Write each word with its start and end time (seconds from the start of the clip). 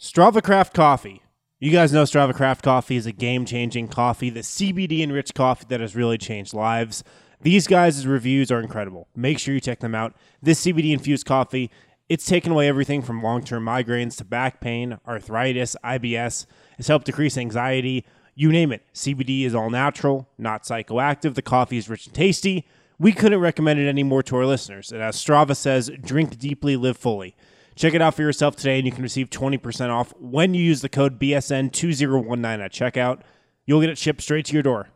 Strava 0.00 0.42
Craft 0.42 0.72
Coffee. 0.72 1.22
You 1.58 1.70
guys 1.70 1.92
know 1.92 2.04
Strava 2.04 2.34
Craft 2.34 2.62
Coffee 2.62 2.96
is 2.96 3.04
a 3.04 3.12
game 3.12 3.44
changing 3.44 3.88
coffee, 3.88 4.30
the 4.30 4.40
CBD 4.40 5.02
enriched 5.02 5.34
coffee 5.34 5.66
that 5.68 5.80
has 5.80 5.94
really 5.94 6.16
changed 6.16 6.54
lives. 6.54 7.04
These 7.42 7.66
guys' 7.66 8.06
reviews 8.06 8.50
are 8.50 8.60
incredible. 8.60 9.08
Make 9.14 9.38
sure 9.38 9.52
you 9.52 9.60
check 9.60 9.80
them 9.80 9.94
out. 9.94 10.16
This 10.40 10.64
CBD 10.64 10.94
infused 10.94 11.26
coffee, 11.26 11.70
it's 12.08 12.24
taken 12.24 12.50
away 12.50 12.66
everything 12.66 13.02
from 13.02 13.22
long 13.22 13.44
term 13.44 13.66
migraines 13.66 14.16
to 14.16 14.24
back 14.24 14.62
pain, 14.62 14.98
arthritis, 15.06 15.76
IBS. 15.84 16.46
It's 16.78 16.88
helped 16.88 17.04
decrease 17.04 17.36
anxiety. 17.36 18.06
You 18.34 18.50
name 18.52 18.72
it. 18.72 18.82
CBD 18.94 19.44
is 19.44 19.54
all 19.54 19.68
natural, 19.68 20.30
not 20.38 20.62
psychoactive. 20.62 21.34
The 21.34 21.42
coffee 21.42 21.76
is 21.76 21.90
rich 21.90 22.06
and 22.06 22.14
tasty. 22.14 22.66
We 22.98 23.12
couldn't 23.12 23.40
recommend 23.40 23.78
it 23.78 23.86
any 23.86 24.02
more 24.02 24.22
to 24.22 24.36
our 24.36 24.46
listeners. 24.46 24.92
And 24.92 25.02
as 25.02 25.16
Strava 25.16 25.54
says, 25.54 25.90
drink 26.02 26.38
deeply, 26.38 26.76
live 26.76 26.96
fully. 26.96 27.36
Check 27.80 27.94
it 27.94 28.02
out 28.02 28.14
for 28.14 28.20
yourself 28.20 28.56
today, 28.56 28.76
and 28.76 28.84
you 28.84 28.92
can 28.92 29.02
receive 29.02 29.30
20% 29.30 29.88
off 29.88 30.12
when 30.20 30.52
you 30.52 30.62
use 30.62 30.82
the 30.82 30.90
code 30.90 31.18
BSN2019 31.18 32.62
at 32.62 32.72
checkout. 32.74 33.22
You'll 33.64 33.80
get 33.80 33.88
it 33.88 33.96
shipped 33.96 34.20
straight 34.20 34.44
to 34.44 34.52
your 34.52 34.62
door. 34.62 34.90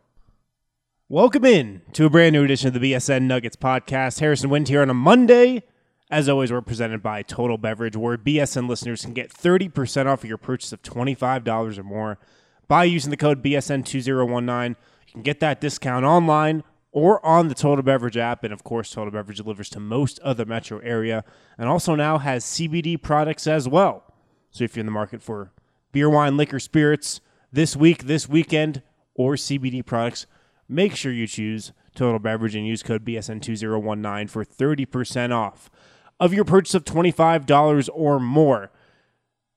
Welcome 1.09 1.45
in 1.45 1.81
to 1.93 2.05
a 2.05 2.11
brand 2.11 2.33
new 2.33 2.43
edition 2.43 2.67
of 2.67 2.75
the 2.75 2.93
BSN 2.93 3.23
Nuggets 3.23 3.55
podcast. 3.55 4.19
Harrison 4.19 4.51
Wind 4.51 4.67
here 4.67 4.83
on 4.83 4.91
a 4.91 4.93
Monday. 4.93 5.63
As 6.11 6.29
always, 6.29 6.51
we're 6.51 6.61
presented 6.61 7.01
by 7.01 7.23
Total 7.23 7.57
Beverage, 7.57 7.97
where 7.97 8.19
BSN 8.19 8.69
listeners 8.69 9.01
can 9.01 9.15
get 9.15 9.33
30% 9.33 10.05
off 10.05 10.23
of 10.23 10.29
your 10.29 10.37
purchase 10.37 10.71
of 10.71 10.83
$25 10.83 11.79
or 11.79 11.83
more 11.83 12.19
by 12.67 12.83
using 12.83 13.09
the 13.09 13.17
code 13.17 13.43
BSN2019. 13.43 14.69
You 15.07 15.11
can 15.11 15.23
get 15.23 15.39
that 15.39 15.59
discount 15.59 16.05
online 16.05 16.63
or 16.95 17.23
on 17.25 17.49
the 17.49 17.53
Total 17.53 17.83
Beverage 17.83 18.15
app. 18.15 18.45
And 18.45 18.53
of 18.53 18.63
course, 18.63 18.89
Total 18.89 19.11
Beverage 19.11 19.37
delivers 19.37 19.69
to 19.71 19.81
most 19.81 20.17
of 20.19 20.37
the 20.37 20.45
metro 20.45 20.79
area 20.79 21.25
and 21.57 21.67
also 21.67 21.93
now 21.93 22.17
has 22.17 22.45
CBD 22.45 22.99
products 22.99 23.45
as 23.45 23.67
well. 23.67 24.03
So 24.49 24.63
if 24.63 24.75
you're 24.75 24.81
in 24.81 24.85
the 24.85 24.93
market 24.93 25.21
for 25.21 25.51
beer, 25.91 26.09
wine, 26.09 26.37
liquor, 26.37 26.57
spirits 26.57 27.19
this 27.51 27.75
week, 27.75 28.05
this 28.05 28.29
weekend, 28.29 28.81
or 29.13 29.33
CBD 29.33 29.85
products, 29.85 30.25
make 30.69 30.95
sure 30.95 31.11
you 31.11 31.27
choose 31.27 31.73
Total 31.95 32.17
Beverage 32.17 32.55
and 32.55 32.65
use 32.65 32.81
code 32.81 33.03
BSN2019 33.03 34.29
for 34.29 34.45
30% 34.45 35.31
off 35.33 35.69
of 36.17 36.33
your 36.33 36.45
purchase 36.45 36.75
of 36.75 36.85
$25 36.85 37.89
or 37.93 38.21
more. 38.21 38.71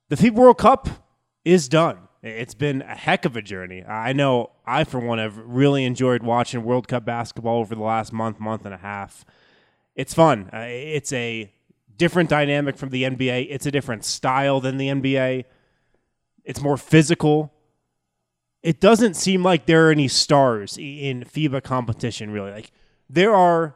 The 0.08 0.16
FIBA 0.16 0.34
World 0.34 0.58
Cup 0.58 0.88
is 1.44 1.68
done. 1.68 1.98
It's 2.20 2.54
been 2.54 2.82
a 2.82 2.96
heck 2.96 3.24
of 3.24 3.36
a 3.36 3.42
journey. 3.42 3.84
I 3.84 4.12
know 4.12 4.50
I, 4.68 4.84
for 4.84 5.00
one, 5.00 5.18
have 5.18 5.38
really 5.38 5.84
enjoyed 5.84 6.22
watching 6.22 6.62
World 6.62 6.88
Cup 6.88 7.04
basketball 7.04 7.58
over 7.58 7.74
the 7.74 7.82
last 7.82 8.12
month, 8.12 8.38
month 8.38 8.64
and 8.64 8.74
a 8.74 8.78
half. 8.78 9.24
It's 9.94 10.14
fun. 10.14 10.50
Uh, 10.52 10.66
it's 10.68 11.12
a 11.12 11.52
different 11.96 12.30
dynamic 12.30 12.76
from 12.76 12.90
the 12.90 13.02
NBA. 13.02 13.48
It's 13.50 13.66
a 13.66 13.70
different 13.70 14.04
style 14.04 14.60
than 14.60 14.76
the 14.76 14.88
NBA. 14.88 15.44
It's 16.44 16.60
more 16.60 16.76
physical. 16.76 17.52
It 18.62 18.80
doesn't 18.80 19.14
seem 19.14 19.42
like 19.42 19.66
there 19.66 19.88
are 19.88 19.90
any 19.90 20.08
stars 20.08 20.76
in 20.78 21.24
FIBA 21.24 21.62
competition, 21.62 22.30
really. 22.30 22.50
Like, 22.50 22.70
there 23.08 23.34
are 23.34 23.74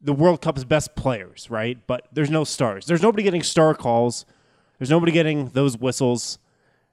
the 0.00 0.12
World 0.12 0.40
Cup's 0.40 0.64
best 0.64 0.94
players, 0.94 1.50
right? 1.50 1.78
But 1.86 2.06
there's 2.12 2.30
no 2.30 2.44
stars. 2.44 2.86
There's 2.86 3.02
nobody 3.02 3.22
getting 3.22 3.42
star 3.42 3.74
calls. 3.74 4.24
There's 4.78 4.90
nobody 4.90 5.12
getting 5.12 5.48
those 5.48 5.76
whistles. 5.76 6.38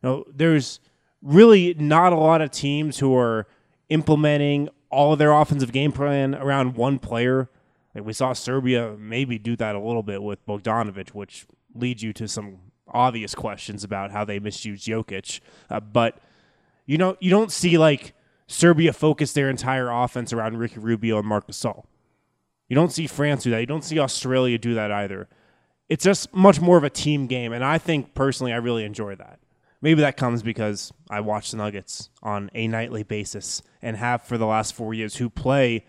Know, 0.01 0.25
there's 0.33 0.79
really 1.25 1.73
not 1.73 2.13
a 2.13 2.17
lot 2.17 2.41
of 2.41 2.51
teams 2.51 2.99
who 2.99 3.17
are 3.17 3.47
implementing 3.89 4.69
all 4.89 5.13
of 5.13 5.19
their 5.19 5.31
offensive 5.31 5.71
game 5.71 5.91
plan 5.91 6.35
around 6.35 6.75
one 6.75 6.99
player. 6.99 7.49
Like 7.93 8.05
we 8.05 8.13
saw 8.13 8.33
Serbia 8.33 8.95
maybe 8.97 9.37
do 9.37 9.55
that 9.57 9.75
a 9.75 9.79
little 9.79 10.03
bit 10.03 10.21
with 10.21 10.45
Bogdanovic, 10.45 11.09
which 11.09 11.45
leads 11.73 12.03
you 12.03 12.13
to 12.13 12.27
some 12.27 12.59
obvious 12.87 13.33
questions 13.33 13.83
about 13.83 14.11
how 14.11 14.23
they 14.23 14.39
misused 14.39 14.87
Jokic. 14.87 15.39
Uh, 15.69 15.79
but 15.79 16.19
you 16.85 16.97
know, 16.97 17.17
you 17.19 17.31
don't 17.31 17.51
see 17.51 17.77
like 17.77 18.13
Serbia 18.47 18.93
focus 18.93 19.33
their 19.33 19.49
entire 19.49 19.89
offense 19.89 20.31
around 20.31 20.57
Ricky 20.57 20.79
Rubio 20.79 21.17
and 21.17 21.27
Marc 21.27 21.47
Gasol. 21.47 21.85
You 22.69 22.75
don't 22.75 22.91
see 22.91 23.07
France 23.07 23.43
do 23.43 23.51
that. 23.51 23.59
You 23.59 23.65
don't 23.65 23.83
see 23.83 23.99
Australia 23.99 24.57
do 24.57 24.75
that 24.75 24.91
either. 24.91 25.27
It's 25.89 26.03
just 26.03 26.33
much 26.33 26.61
more 26.61 26.77
of 26.77 26.83
a 26.83 26.89
team 26.89 27.27
game, 27.27 27.53
and 27.53 27.63
I 27.63 27.77
think 27.77 28.15
personally, 28.15 28.53
I 28.53 28.57
really 28.57 28.83
enjoy 28.83 29.15
that. 29.15 29.39
Maybe 29.85 30.01
that 30.01 30.17
comes 30.17 30.41
because 30.41 30.91
I 31.11 31.19
watch 31.19 31.51
the 31.51 31.57
Nuggets 31.57 32.09
on 32.23 32.49
a 32.55 32.67
nightly 32.67 33.03
basis 33.03 33.61
and 33.83 33.95
have 33.97 34.23
for 34.23 34.35
the 34.35 34.47
last 34.47 34.73
four 34.73 34.95
years, 34.95 35.17
who 35.17 35.29
play 35.29 35.85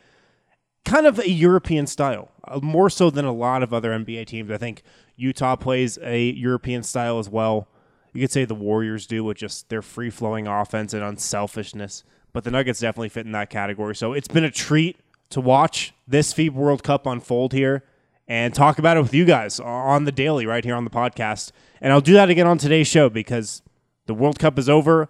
kind 0.85 1.07
of 1.07 1.19
a 1.19 1.31
European 1.31 1.87
style, 1.87 2.31
uh, 2.45 2.61
more 2.63 2.91
so 2.91 3.09
than 3.09 3.25
a 3.25 3.33
lot 3.33 3.63
of 3.63 3.73
other 3.73 3.93
NBA 3.93 4.27
teams. 4.27 4.51
I 4.51 4.59
think 4.59 4.83
Utah 5.17 5.57
plays 5.57 5.99
a 6.03 6.29
European 6.33 6.83
style 6.83 7.19
as 7.19 7.31
well. 7.31 7.69
You 8.13 8.21
could 8.21 8.31
say 8.31 8.45
the 8.45 8.55
Warriors 8.55 9.07
do 9.07 9.25
with 9.25 9.39
just 9.39 9.71
their 9.71 9.81
free 9.81 10.11
flowing 10.11 10.47
offense 10.47 10.93
and 10.93 11.03
unselfishness, 11.03 12.05
but 12.35 12.45
the 12.45 12.51
Nuggets 12.51 12.81
definitely 12.81 13.09
fit 13.09 13.25
in 13.25 13.33
that 13.33 13.49
category. 13.49 13.97
So 13.97 14.13
it's 14.13 14.29
been 14.29 14.45
a 14.45 14.51
treat 14.51 14.99
to 15.31 15.41
watch 15.41 15.95
this 16.07 16.35
FIBA 16.35 16.53
World 16.53 16.83
Cup 16.83 17.07
unfold 17.07 17.55
here 17.55 17.83
and 18.29 18.53
talk 18.53 18.79
about 18.79 18.99
it 18.99 19.01
with 19.01 19.15
you 19.15 19.25
guys 19.25 19.59
on 19.59 20.05
the 20.05 20.13
daily 20.13 20.45
right 20.45 20.67
here 20.67 20.75
on 20.75 20.85
the 20.85 20.91
podcast. 20.91 21.51
And 21.81 21.95
I'll 21.95 22.03
do 22.03 22.13
that 22.13 22.29
again 22.29 22.47
on 22.47 22.59
today's 22.59 22.89
show 22.89 23.09
because 23.09 23.63
the 24.07 24.15
World 24.15 24.39
Cup 24.39 24.59
is 24.59 24.69
over. 24.69 25.09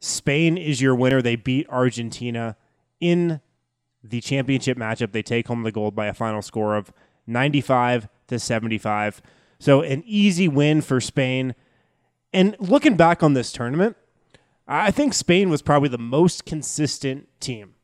Spain 0.00 0.56
is 0.56 0.80
your 0.80 0.94
winner. 0.94 1.20
They 1.20 1.36
beat 1.36 1.68
Argentina 1.68 2.56
in 3.00 3.40
the 4.02 4.20
championship 4.20 4.78
matchup. 4.78 5.12
They 5.12 5.22
take 5.22 5.48
home 5.48 5.62
the 5.62 5.72
gold 5.72 5.94
by 5.94 6.06
a 6.06 6.14
final 6.14 6.42
score 6.42 6.76
of 6.76 6.92
95 7.26 8.08
to 8.28 8.38
75. 8.38 9.22
So 9.58 9.82
an 9.82 10.02
easy 10.06 10.48
win 10.48 10.80
for 10.80 11.00
Spain. 11.00 11.54
And 12.32 12.56
looking 12.58 12.96
back 12.96 13.22
on 13.22 13.34
this 13.34 13.52
tournament, 13.52 13.96
I 14.68 14.90
think 14.90 15.14
Spain 15.14 15.48
was 15.48 15.62
probably 15.62 15.88
the 15.88 15.98
most 15.98 16.44
consistent 16.44 17.28
team. 17.40 17.74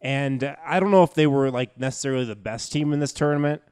And 0.00 0.56
I 0.64 0.78
don't 0.78 0.90
know 0.90 1.02
if 1.02 1.14
they 1.14 1.26
were 1.26 1.50
like 1.50 1.78
necessarily 1.78 2.24
the 2.24 2.36
best 2.36 2.72
team 2.72 2.92
in 2.92 3.00
this 3.00 3.12
tournament, 3.12 3.62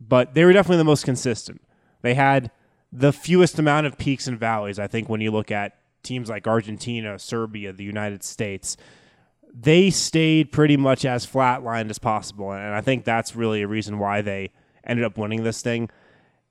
but 0.00 0.34
they 0.34 0.44
were 0.44 0.52
definitely 0.52 0.78
the 0.78 0.84
most 0.84 1.04
consistent. 1.04 1.62
They 2.02 2.14
had 2.14 2.50
the 2.96 3.12
fewest 3.12 3.58
amount 3.58 3.86
of 3.86 3.98
peaks 3.98 4.26
and 4.26 4.40
valleys, 4.40 4.78
I 4.78 4.86
think, 4.86 5.10
when 5.10 5.20
you 5.20 5.30
look 5.30 5.50
at 5.50 5.76
teams 6.02 6.30
like 6.30 6.46
Argentina, 6.46 7.18
Serbia, 7.18 7.72
the 7.72 7.84
United 7.84 8.24
States. 8.24 8.76
They 9.52 9.90
stayed 9.90 10.50
pretty 10.50 10.78
much 10.78 11.04
as 11.04 11.26
flatlined 11.26 11.90
as 11.90 11.98
possible. 11.98 12.52
And 12.52 12.74
I 12.74 12.80
think 12.80 13.04
that's 13.04 13.36
really 13.36 13.62
a 13.62 13.68
reason 13.68 13.98
why 13.98 14.22
they 14.22 14.50
ended 14.84 15.04
up 15.04 15.18
winning 15.18 15.44
this 15.44 15.60
thing. 15.60 15.90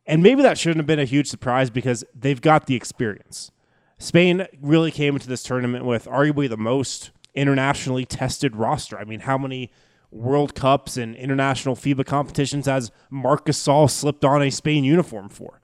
And 0.06 0.22
maybe 0.22 0.44
that 0.44 0.59
shouldn't 0.59 0.78
have 0.78 0.85
been 0.85 1.00
a 1.00 1.06
huge 1.06 1.28
surprise 1.28 1.72
because 1.72 2.03
they've 2.13 2.41
got 2.41 2.67
the 2.67 2.75
experience. 2.75 3.51
Spain 3.97 4.45
really 4.62 4.91
came 4.91 5.16
into 5.16 5.27
this 5.27 5.41
tournament 5.41 5.85
with 5.85 6.06
arguably 6.06 6.47
the 6.47 6.57
most 6.57 7.12
internationally 7.33 8.06
tested 8.06 8.56
roster. 8.56 9.00
I 9.00 9.03
mean, 9.03 9.22
how 9.22 9.38
many 9.38 9.72
World 10.12 10.53
Cups 10.53 10.95
and 10.95 11.16
international 11.16 11.75
FIBA 11.75 12.06
competitions 12.06 12.67
has 12.67 12.91
Marc 13.09 13.47
Gasol 13.47 13.89
slipped 13.89 14.23
on 14.23 14.44
a 14.44 14.51
Spain 14.51 14.83
uniform 14.83 15.29
for? 15.29 15.62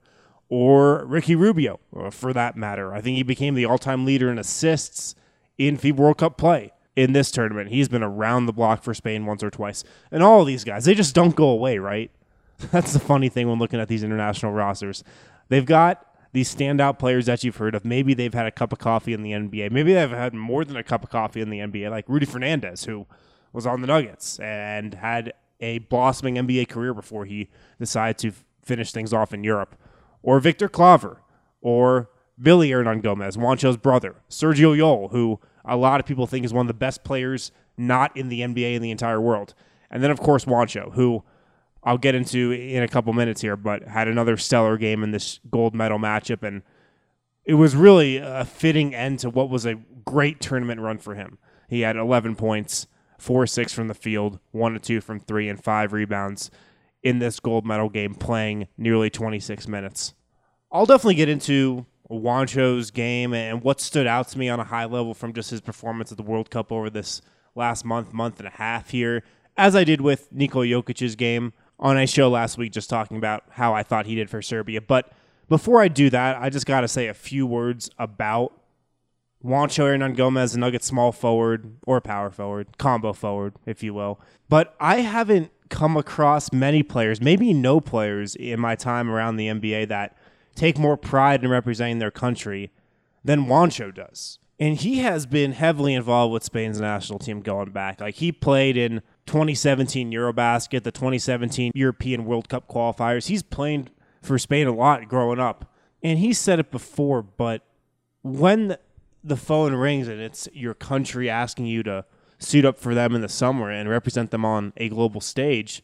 Or 0.52 1.06
Ricky 1.06 1.34
Rubio, 1.34 1.80
for 2.10 2.34
that 2.34 2.58
matter. 2.58 2.92
I 2.92 3.00
think 3.00 3.16
he 3.16 3.22
became 3.22 3.54
the 3.54 3.64
all 3.64 3.78
time 3.78 4.04
leader 4.04 4.30
in 4.30 4.38
assists 4.38 5.14
in 5.56 5.78
FIBA 5.78 5.96
World 5.96 6.18
Cup 6.18 6.36
play 6.36 6.72
in 6.94 7.14
this 7.14 7.30
tournament. 7.30 7.70
He's 7.70 7.88
been 7.88 8.02
around 8.02 8.44
the 8.44 8.52
block 8.52 8.82
for 8.82 8.92
Spain 8.92 9.24
once 9.24 9.42
or 9.42 9.50
twice. 9.50 9.82
And 10.10 10.22
all 10.22 10.42
of 10.42 10.46
these 10.46 10.62
guys, 10.62 10.84
they 10.84 10.92
just 10.92 11.14
don't 11.14 11.34
go 11.34 11.48
away, 11.48 11.78
right? 11.78 12.10
That's 12.70 12.92
the 12.92 13.00
funny 13.00 13.30
thing 13.30 13.48
when 13.48 13.58
looking 13.58 13.80
at 13.80 13.88
these 13.88 14.04
international 14.04 14.52
rosters. 14.52 15.02
They've 15.48 15.64
got 15.64 16.04
these 16.34 16.54
standout 16.54 16.98
players 16.98 17.24
that 17.24 17.42
you've 17.42 17.56
heard 17.56 17.74
of. 17.74 17.86
Maybe 17.86 18.12
they've 18.12 18.34
had 18.34 18.44
a 18.44 18.50
cup 18.50 18.74
of 18.74 18.78
coffee 18.78 19.14
in 19.14 19.22
the 19.22 19.32
NBA. 19.32 19.70
Maybe 19.70 19.94
they've 19.94 20.10
had 20.10 20.34
more 20.34 20.66
than 20.66 20.76
a 20.76 20.82
cup 20.82 21.02
of 21.02 21.08
coffee 21.08 21.40
in 21.40 21.48
the 21.48 21.60
NBA, 21.60 21.90
like 21.90 22.06
Rudy 22.10 22.26
Fernandez, 22.26 22.84
who 22.84 23.06
was 23.54 23.66
on 23.66 23.80
the 23.80 23.86
Nuggets 23.86 24.38
and 24.38 24.92
had 24.92 25.32
a 25.60 25.78
blossoming 25.78 26.34
NBA 26.34 26.68
career 26.68 26.92
before 26.92 27.24
he 27.24 27.48
decided 27.78 28.18
to 28.18 28.32
finish 28.62 28.92
things 28.92 29.14
off 29.14 29.32
in 29.32 29.44
Europe 29.44 29.76
or 30.22 30.40
Victor 30.40 30.68
Claver, 30.68 31.22
or 31.60 32.10
Billy 32.40 32.70
Hernangomez, 32.70 33.36
Juancho's 33.36 33.76
brother, 33.76 34.16
Sergio 34.28 34.76
Llull, 34.76 35.10
who 35.10 35.40
a 35.64 35.76
lot 35.76 36.00
of 36.00 36.06
people 36.06 36.26
think 36.26 36.44
is 36.44 36.52
one 36.52 36.64
of 36.64 36.68
the 36.68 36.74
best 36.74 37.04
players 37.04 37.52
not 37.76 38.16
in 38.16 38.28
the 38.28 38.40
NBA 38.40 38.74
in 38.74 38.82
the 38.82 38.90
entire 38.90 39.20
world. 39.20 39.54
And 39.90 40.02
then, 40.02 40.10
of 40.10 40.20
course, 40.20 40.44
Juancho, 40.44 40.92
who 40.94 41.22
I'll 41.84 41.98
get 41.98 42.14
into 42.14 42.52
in 42.52 42.82
a 42.82 42.88
couple 42.88 43.12
minutes 43.12 43.40
here, 43.40 43.56
but 43.56 43.84
had 43.84 44.08
another 44.08 44.36
stellar 44.36 44.76
game 44.76 45.02
in 45.02 45.10
this 45.10 45.40
gold 45.50 45.74
medal 45.74 45.98
matchup. 45.98 46.42
And 46.42 46.62
it 47.44 47.54
was 47.54 47.74
really 47.74 48.16
a 48.16 48.44
fitting 48.44 48.94
end 48.94 49.18
to 49.20 49.30
what 49.30 49.50
was 49.50 49.66
a 49.66 49.74
great 50.04 50.40
tournament 50.40 50.80
run 50.80 50.98
for 50.98 51.14
him. 51.14 51.38
He 51.68 51.80
had 51.80 51.96
11 51.96 52.36
points, 52.36 52.86
4 53.18 53.46
6 53.46 53.72
from 53.72 53.88
the 53.88 53.94
field, 53.94 54.38
1 54.52 54.78
2 54.78 55.00
from 55.00 55.20
3, 55.20 55.48
and 55.48 55.62
5 55.62 55.92
rebounds 55.92 56.50
in 57.02 57.18
this 57.18 57.40
gold 57.40 57.66
medal 57.66 57.88
game 57.88 58.14
playing 58.14 58.68
nearly 58.76 59.10
26 59.10 59.66
minutes. 59.68 60.14
I'll 60.70 60.86
definitely 60.86 61.16
get 61.16 61.28
into 61.28 61.86
Juancho's 62.08 62.90
game 62.90 63.34
and 63.34 63.62
what 63.62 63.80
stood 63.80 64.06
out 64.06 64.28
to 64.28 64.38
me 64.38 64.48
on 64.48 64.60
a 64.60 64.64
high 64.64 64.84
level 64.84 65.14
from 65.14 65.32
just 65.32 65.50
his 65.50 65.60
performance 65.60 66.10
at 66.12 66.18
the 66.18 66.22
World 66.22 66.50
Cup 66.50 66.70
over 66.70 66.90
this 66.90 67.22
last 67.54 67.84
month, 67.84 68.12
month 68.12 68.38
and 68.38 68.48
a 68.48 68.52
half 68.52 68.90
here, 68.90 69.22
as 69.56 69.76
I 69.76 69.84
did 69.84 70.00
with 70.00 70.32
Nikola 70.32 70.66
Jokic's 70.66 71.16
game 71.16 71.52
on 71.78 71.98
a 71.98 72.06
show 72.06 72.30
last 72.30 72.56
week, 72.56 72.72
just 72.72 72.88
talking 72.88 73.16
about 73.16 73.44
how 73.50 73.74
I 73.74 73.82
thought 73.82 74.06
he 74.06 74.14
did 74.14 74.30
for 74.30 74.40
Serbia. 74.40 74.80
But 74.80 75.12
before 75.48 75.82
I 75.82 75.88
do 75.88 76.08
that, 76.10 76.40
I 76.40 76.48
just 76.48 76.64
got 76.64 76.82
to 76.82 76.88
say 76.88 77.08
a 77.08 77.14
few 77.14 77.46
words 77.46 77.90
about 77.98 78.61
Juancho 79.44 79.84
Hernangomez, 79.84 80.54
a 80.54 80.58
Nugget 80.58 80.84
small 80.84 81.12
forward 81.12 81.76
or 81.86 82.00
power 82.00 82.30
forward, 82.30 82.78
combo 82.78 83.12
forward, 83.12 83.54
if 83.66 83.82
you 83.82 83.92
will. 83.92 84.20
But 84.48 84.74
I 84.80 85.00
haven't 85.00 85.50
come 85.68 85.96
across 85.96 86.52
many 86.52 86.82
players, 86.82 87.20
maybe 87.20 87.52
no 87.52 87.80
players 87.80 88.36
in 88.36 88.60
my 88.60 88.76
time 88.76 89.10
around 89.10 89.36
the 89.36 89.48
NBA 89.48 89.88
that 89.88 90.16
take 90.54 90.78
more 90.78 90.96
pride 90.96 91.42
in 91.42 91.50
representing 91.50 91.98
their 91.98 92.10
country 92.10 92.70
than 93.24 93.46
Juancho 93.46 93.92
does. 93.92 94.38
And 94.60 94.76
he 94.76 94.98
has 94.98 95.26
been 95.26 95.52
heavily 95.52 95.94
involved 95.94 96.32
with 96.32 96.44
Spain's 96.44 96.80
national 96.80 97.18
team 97.18 97.40
going 97.40 97.70
back. 97.70 98.00
Like 98.00 98.16
he 98.16 98.30
played 98.30 98.76
in 98.76 99.02
2017 99.26 100.12
Eurobasket, 100.12 100.84
the 100.84 100.92
2017 100.92 101.72
European 101.74 102.26
World 102.26 102.48
Cup 102.48 102.68
qualifiers. 102.68 103.26
He's 103.26 103.42
playing 103.42 103.88
for 104.20 104.38
Spain 104.38 104.68
a 104.68 104.72
lot 104.72 105.08
growing 105.08 105.40
up. 105.40 105.72
And 106.02 106.18
he 106.18 106.32
said 106.32 106.60
it 106.60 106.70
before, 106.70 107.22
but 107.22 107.62
when 108.22 108.76
the 109.24 109.36
phone 109.36 109.74
rings 109.74 110.08
and 110.08 110.20
it's 110.20 110.48
your 110.52 110.74
country 110.74 111.30
asking 111.30 111.66
you 111.66 111.82
to 111.84 112.04
suit 112.38 112.64
up 112.64 112.78
for 112.78 112.94
them 112.94 113.14
in 113.14 113.20
the 113.20 113.28
summer 113.28 113.70
and 113.70 113.88
represent 113.88 114.30
them 114.30 114.44
on 114.44 114.72
a 114.76 114.88
global 114.88 115.20
stage, 115.20 115.82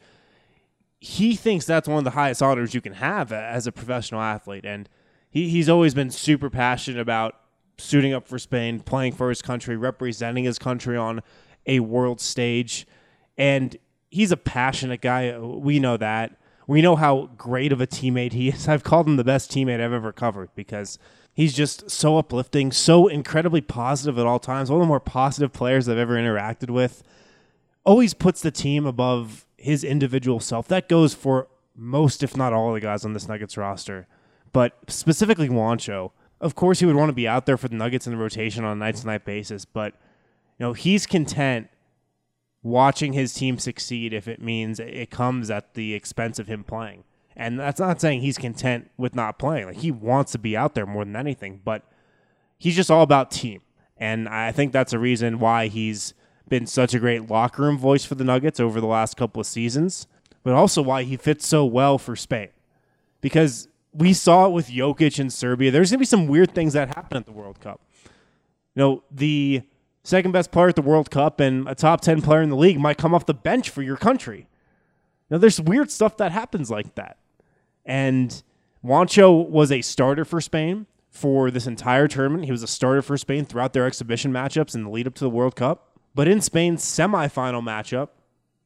he 1.00 1.36
thinks 1.36 1.64
that's 1.64 1.88
one 1.88 1.98
of 1.98 2.04
the 2.04 2.10
highest 2.10 2.42
honors 2.42 2.74
you 2.74 2.80
can 2.80 2.94
have 2.94 3.32
as 3.32 3.66
a 3.66 3.72
professional 3.72 4.20
athlete. 4.20 4.64
And 4.64 4.88
he, 5.30 5.48
he's 5.48 5.68
always 5.68 5.94
been 5.94 6.10
super 6.10 6.50
passionate 6.50 7.00
about 7.00 7.36
suiting 7.78 8.12
up 8.12 8.26
for 8.26 8.38
Spain, 8.38 8.80
playing 8.80 9.12
for 9.12 9.28
his 9.28 9.40
country, 9.40 9.76
representing 9.76 10.44
his 10.44 10.58
country 10.58 10.96
on 10.96 11.20
a 11.66 11.80
world 11.80 12.20
stage. 12.20 12.86
And 13.36 13.76
he's 14.10 14.32
a 14.32 14.36
passionate 14.36 15.00
guy. 15.00 15.38
We 15.38 15.78
know 15.78 15.96
that. 15.96 16.36
We 16.66 16.82
know 16.82 16.96
how 16.96 17.30
great 17.36 17.72
of 17.72 17.80
a 17.80 17.86
teammate 17.86 18.32
he 18.32 18.48
is. 18.48 18.68
I've 18.68 18.84
called 18.84 19.06
him 19.06 19.16
the 19.16 19.24
best 19.24 19.50
teammate 19.50 19.80
I've 19.80 19.92
ever 19.92 20.12
covered 20.12 20.50
because 20.54 20.98
he's 21.38 21.54
just 21.54 21.88
so 21.88 22.18
uplifting, 22.18 22.72
so 22.72 23.06
incredibly 23.06 23.60
positive 23.60 24.18
at 24.18 24.26
all 24.26 24.40
times. 24.40 24.72
One 24.72 24.80
of 24.80 24.86
the 24.86 24.88
more 24.88 24.98
positive 24.98 25.52
players 25.52 25.88
I've 25.88 25.96
ever 25.96 26.16
interacted 26.16 26.68
with. 26.68 27.04
Always 27.84 28.12
puts 28.12 28.42
the 28.42 28.50
team 28.50 28.84
above 28.84 29.46
his 29.56 29.84
individual 29.84 30.40
self. 30.40 30.66
That 30.66 30.88
goes 30.88 31.14
for 31.14 31.46
most, 31.76 32.24
if 32.24 32.36
not 32.36 32.52
all, 32.52 32.72
the 32.72 32.80
guys 32.80 33.04
on 33.04 33.12
this 33.12 33.28
Nuggets 33.28 33.56
roster. 33.56 34.08
But 34.52 34.78
specifically 34.88 35.48
Juancho, 35.48 36.10
of 36.40 36.56
course, 36.56 36.80
he 36.80 36.86
would 36.86 36.96
want 36.96 37.08
to 37.08 37.14
be 37.14 37.28
out 37.28 37.46
there 37.46 37.56
for 37.56 37.68
the 37.68 37.76
Nuggets 37.76 38.08
in 38.08 38.12
the 38.12 38.18
rotation 38.18 38.64
on 38.64 38.72
a 38.72 38.80
night 38.80 38.96
to 38.96 39.06
night 39.06 39.24
basis. 39.24 39.64
But 39.64 39.94
you 40.58 40.66
know, 40.66 40.72
he's 40.72 41.06
content 41.06 41.68
watching 42.64 43.12
his 43.12 43.32
team 43.32 43.60
succeed 43.60 44.12
if 44.12 44.26
it 44.26 44.42
means 44.42 44.80
it 44.80 45.10
comes 45.10 45.50
at 45.52 45.74
the 45.74 45.94
expense 45.94 46.40
of 46.40 46.48
him 46.48 46.64
playing. 46.64 47.04
And 47.38 47.58
that's 47.58 47.78
not 47.78 48.00
saying 48.00 48.20
he's 48.20 48.36
content 48.36 48.90
with 48.96 49.14
not 49.14 49.38
playing. 49.38 49.66
Like 49.66 49.76
he 49.76 49.92
wants 49.92 50.32
to 50.32 50.38
be 50.38 50.56
out 50.56 50.74
there 50.74 50.86
more 50.86 51.04
than 51.04 51.14
anything, 51.14 51.60
but 51.64 51.84
he's 52.58 52.74
just 52.74 52.90
all 52.90 53.02
about 53.02 53.30
team. 53.30 53.62
And 53.96 54.28
I 54.28 54.50
think 54.50 54.72
that's 54.72 54.92
a 54.92 54.98
reason 54.98 55.38
why 55.38 55.68
he's 55.68 56.14
been 56.48 56.66
such 56.66 56.94
a 56.94 56.98
great 56.98 57.30
locker 57.30 57.62
room 57.62 57.78
voice 57.78 58.04
for 58.04 58.16
the 58.16 58.24
Nuggets 58.24 58.58
over 58.58 58.80
the 58.80 58.88
last 58.88 59.16
couple 59.16 59.40
of 59.40 59.46
seasons, 59.46 60.08
but 60.42 60.52
also 60.52 60.82
why 60.82 61.04
he 61.04 61.16
fits 61.16 61.46
so 61.46 61.64
well 61.64 61.96
for 61.96 62.16
Spain. 62.16 62.48
Because 63.20 63.68
we 63.92 64.12
saw 64.12 64.46
it 64.46 64.52
with 64.52 64.68
Jokic 64.68 65.20
in 65.20 65.30
Serbia. 65.30 65.70
There's 65.70 65.90
going 65.90 65.98
to 65.98 66.02
be 66.02 66.06
some 66.06 66.26
weird 66.26 66.52
things 66.52 66.72
that 66.72 66.88
happen 66.94 67.16
at 67.16 67.26
the 67.26 67.32
World 67.32 67.60
Cup. 67.60 67.80
You 68.74 68.82
know, 68.82 69.04
the 69.10 69.62
second 70.02 70.32
best 70.32 70.50
player 70.50 70.68
at 70.68 70.76
the 70.76 70.82
World 70.82 71.10
Cup 71.10 71.38
and 71.38 71.68
a 71.68 71.74
top 71.74 72.00
10 72.00 72.22
player 72.22 72.42
in 72.42 72.50
the 72.50 72.56
league 72.56 72.80
might 72.80 72.98
come 72.98 73.14
off 73.14 73.26
the 73.26 73.34
bench 73.34 73.70
for 73.70 73.82
your 73.82 73.96
country. 73.96 74.48
Now, 75.30 75.38
there's 75.38 75.60
weird 75.60 75.90
stuff 75.90 76.16
that 76.16 76.32
happens 76.32 76.70
like 76.70 76.94
that. 76.94 77.18
And 77.88 78.42
Juancho 78.84 79.48
was 79.48 79.72
a 79.72 79.80
starter 79.80 80.26
for 80.26 80.40
Spain 80.40 80.86
for 81.10 81.50
this 81.50 81.66
entire 81.66 82.06
tournament. 82.06 82.44
He 82.44 82.52
was 82.52 82.62
a 82.62 82.68
starter 82.68 83.02
for 83.02 83.16
Spain 83.16 83.46
throughout 83.46 83.72
their 83.72 83.86
exhibition 83.86 84.30
matchups 84.30 84.74
in 84.74 84.84
the 84.84 84.90
lead 84.90 85.06
up 85.06 85.14
to 85.14 85.24
the 85.24 85.30
World 85.30 85.56
Cup. 85.56 85.98
But 86.14 86.28
in 86.28 86.42
Spain's 86.42 86.84
semifinal 86.84 87.62
matchup, 87.62 88.10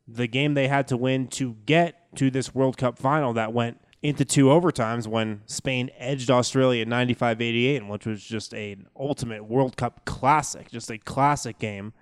the 0.09 0.27
game 0.27 0.55
they 0.55 0.69
had 0.69 0.89
to 0.89 0.97
win 0.97 1.29
to 1.29 1.57
get 1.65 2.15
to 2.17 2.31
this 2.31 2.55
World 2.55 2.77
Cup 2.77 2.99
final 2.99 3.33
that 3.35 3.53
went 3.53 3.81
into 4.03 4.25
two 4.25 4.47
overtimes 4.47 5.07
when 5.07 5.43
Spain 5.47 5.89
edged 5.97 6.31
Australia 6.31 6.85
95 6.85 7.41
88, 7.41 7.87
which 7.87 8.05
was 8.05 8.25
just 8.25 8.53
an 8.53 8.89
ultimate 8.99 9.45
World 9.45 9.77
Cup 9.77 10.05
classic, 10.05 10.71
just 10.71 10.91
a 10.91 10.99
classic 10.99 11.61
game. 11.61 11.93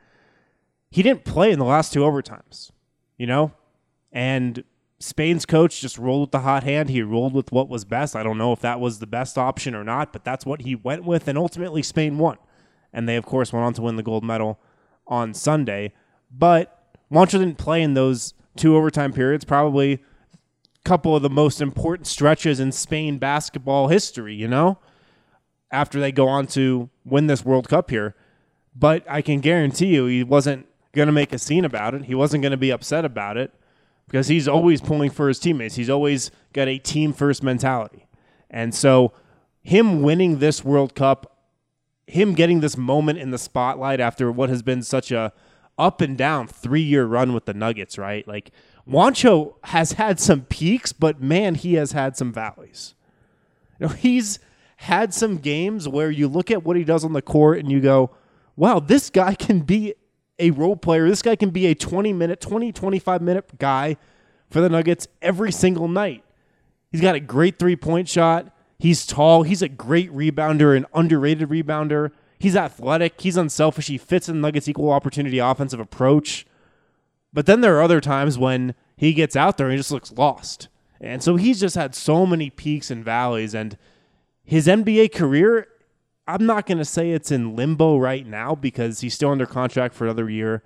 He 0.90 1.02
didn't 1.02 1.24
play 1.24 1.52
in 1.52 1.58
the 1.58 1.66
last 1.66 1.92
two 1.92 2.00
overtimes, 2.00 2.70
you 3.18 3.26
know? 3.26 3.52
And 4.10 4.64
Spain's 5.00 5.46
coach 5.46 5.80
just 5.80 5.96
rolled 5.96 6.20
with 6.20 6.30
the 6.30 6.40
hot 6.40 6.62
hand. 6.62 6.90
He 6.90 7.02
rolled 7.02 7.32
with 7.32 7.50
what 7.50 7.70
was 7.70 7.86
best. 7.86 8.14
I 8.14 8.22
don't 8.22 8.36
know 8.36 8.52
if 8.52 8.60
that 8.60 8.80
was 8.80 8.98
the 8.98 9.06
best 9.06 9.38
option 9.38 9.74
or 9.74 9.82
not, 9.82 10.12
but 10.12 10.24
that's 10.24 10.44
what 10.44 10.60
he 10.60 10.74
went 10.74 11.04
with. 11.04 11.26
And 11.26 11.38
ultimately, 11.38 11.82
Spain 11.82 12.18
won. 12.18 12.36
And 12.92 13.08
they, 13.08 13.16
of 13.16 13.24
course, 13.24 13.50
went 13.50 13.64
on 13.64 13.72
to 13.74 13.82
win 13.82 13.96
the 13.96 14.02
gold 14.02 14.22
medal 14.22 14.60
on 15.06 15.32
Sunday. 15.32 15.94
But 16.30 16.98
Juancho 17.10 17.38
didn't 17.38 17.56
play 17.56 17.82
in 17.82 17.94
those 17.94 18.34
two 18.56 18.76
overtime 18.76 19.14
periods, 19.14 19.46
probably 19.46 19.94
a 19.94 19.98
couple 20.84 21.16
of 21.16 21.22
the 21.22 21.30
most 21.30 21.62
important 21.62 22.06
stretches 22.06 22.60
in 22.60 22.70
Spain 22.70 23.16
basketball 23.16 23.88
history, 23.88 24.34
you 24.34 24.48
know, 24.48 24.78
after 25.72 25.98
they 25.98 26.12
go 26.12 26.28
on 26.28 26.46
to 26.48 26.90
win 27.06 27.26
this 27.26 27.42
World 27.42 27.70
Cup 27.70 27.90
here. 27.90 28.14
But 28.76 29.04
I 29.08 29.22
can 29.22 29.40
guarantee 29.40 29.94
you 29.94 30.04
he 30.06 30.22
wasn't 30.22 30.66
going 30.92 31.06
to 31.06 31.12
make 31.12 31.32
a 31.32 31.38
scene 31.38 31.64
about 31.64 31.94
it. 31.94 32.04
He 32.04 32.14
wasn't 32.14 32.42
going 32.42 32.50
to 32.50 32.58
be 32.58 32.70
upset 32.70 33.06
about 33.06 33.38
it 33.38 33.54
because 34.10 34.26
he's 34.26 34.48
always 34.48 34.80
pulling 34.80 35.08
for 35.08 35.28
his 35.28 35.38
teammates. 35.38 35.76
He's 35.76 35.88
always 35.88 36.32
got 36.52 36.66
a 36.66 36.78
team 36.78 37.12
first 37.12 37.44
mentality. 37.44 38.08
And 38.50 38.74
so, 38.74 39.12
him 39.62 40.02
winning 40.02 40.40
this 40.40 40.64
World 40.64 40.96
Cup, 40.96 41.38
him 42.08 42.34
getting 42.34 42.58
this 42.58 42.76
moment 42.76 43.20
in 43.20 43.30
the 43.30 43.38
spotlight 43.38 44.00
after 44.00 44.32
what 44.32 44.48
has 44.48 44.62
been 44.62 44.82
such 44.82 45.12
a 45.12 45.32
up 45.78 46.00
and 46.00 46.18
down 46.18 46.48
three 46.48 46.82
year 46.82 47.06
run 47.06 47.32
with 47.32 47.44
the 47.44 47.54
Nuggets, 47.54 47.98
right? 47.98 48.26
Like, 48.26 48.50
Juancho 48.88 49.54
has 49.64 49.92
had 49.92 50.18
some 50.18 50.42
peaks, 50.42 50.92
but 50.92 51.22
man, 51.22 51.54
he 51.54 51.74
has 51.74 51.92
had 51.92 52.16
some 52.16 52.32
valleys. 52.32 52.94
You 53.78 53.86
know, 53.86 53.92
he's 53.92 54.40
had 54.78 55.14
some 55.14 55.36
games 55.36 55.86
where 55.86 56.10
you 56.10 56.26
look 56.26 56.50
at 56.50 56.64
what 56.64 56.76
he 56.76 56.82
does 56.82 57.04
on 57.04 57.12
the 57.12 57.22
court 57.22 57.60
and 57.60 57.70
you 57.70 57.80
go, 57.80 58.10
wow, 58.56 58.80
this 58.80 59.08
guy 59.08 59.36
can 59.36 59.60
be 59.60 59.94
a 60.40 60.50
role 60.50 60.76
player. 60.76 61.08
This 61.08 61.22
guy 61.22 61.36
can 61.36 61.50
be 61.50 61.66
a 61.66 61.74
20 61.74 62.12
minute, 62.12 62.40
20, 62.40 62.72
25 62.72 63.22
minute 63.22 63.58
guy 63.58 63.96
for 64.48 64.60
the 64.60 64.68
Nuggets 64.68 65.06
every 65.22 65.52
single 65.52 65.88
night. 65.88 66.24
He's 66.90 67.00
got 67.00 67.14
a 67.14 67.20
great 67.20 67.58
three 67.58 67.76
point 67.76 68.08
shot. 68.08 68.52
He's 68.78 69.06
tall. 69.06 69.42
He's 69.42 69.62
a 69.62 69.68
great 69.68 70.12
rebounder, 70.12 70.76
an 70.76 70.86
underrated 70.94 71.48
rebounder. 71.48 72.10
He's 72.38 72.56
athletic. 72.56 73.20
He's 73.20 73.36
unselfish. 73.36 73.88
He 73.88 73.98
fits 73.98 74.28
in 74.28 74.40
Nuggets' 74.40 74.68
equal 74.68 74.90
opportunity 74.90 75.38
offensive 75.38 75.78
approach. 75.78 76.46
But 77.32 77.46
then 77.46 77.60
there 77.60 77.76
are 77.76 77.82
other 77.82 78.00
times 78.00 78.38
when 78.38 78.74
he 78.96 79.12
gets 79.12 79.36
out 79.36 79.56
there 79.56 79.66
and 79.66 79.74
he 79.74 79.78
just 79.78 79.92
looks 79.92 80.12
lost. 80.12 80.68
And 81.00 81.22
so 81.22 81.36
he's 81.36 81.60
just 81.60 81.76
had 81.76 81.94
so 81.94 82.26
many 82.26 82.50
peaks 82.50 82.90
and 82.90 83.04
valleys. 83.04 83.54
And 83.54 83.76
his 84.42 84.66
NBA 84.66 85.14
career, 85.14 85.68
I'm 86.30 86.46
not 86.46 86.66
going 86.66 86.78
to 86.78 86.84
say 86.84 87.10
it's 87.10 87.32
in 87.32 87.56
limbo 87.56 87.98
right 87.98 88.24
now 88.24 88.54
because 88.54 89.00
he's 89.00 89.14
still 89.14 89.30
under 89.30 89.46
contract 89.46 89.94
for 89.94 90.04
another 90.04 90.30
year. 90.30 90.62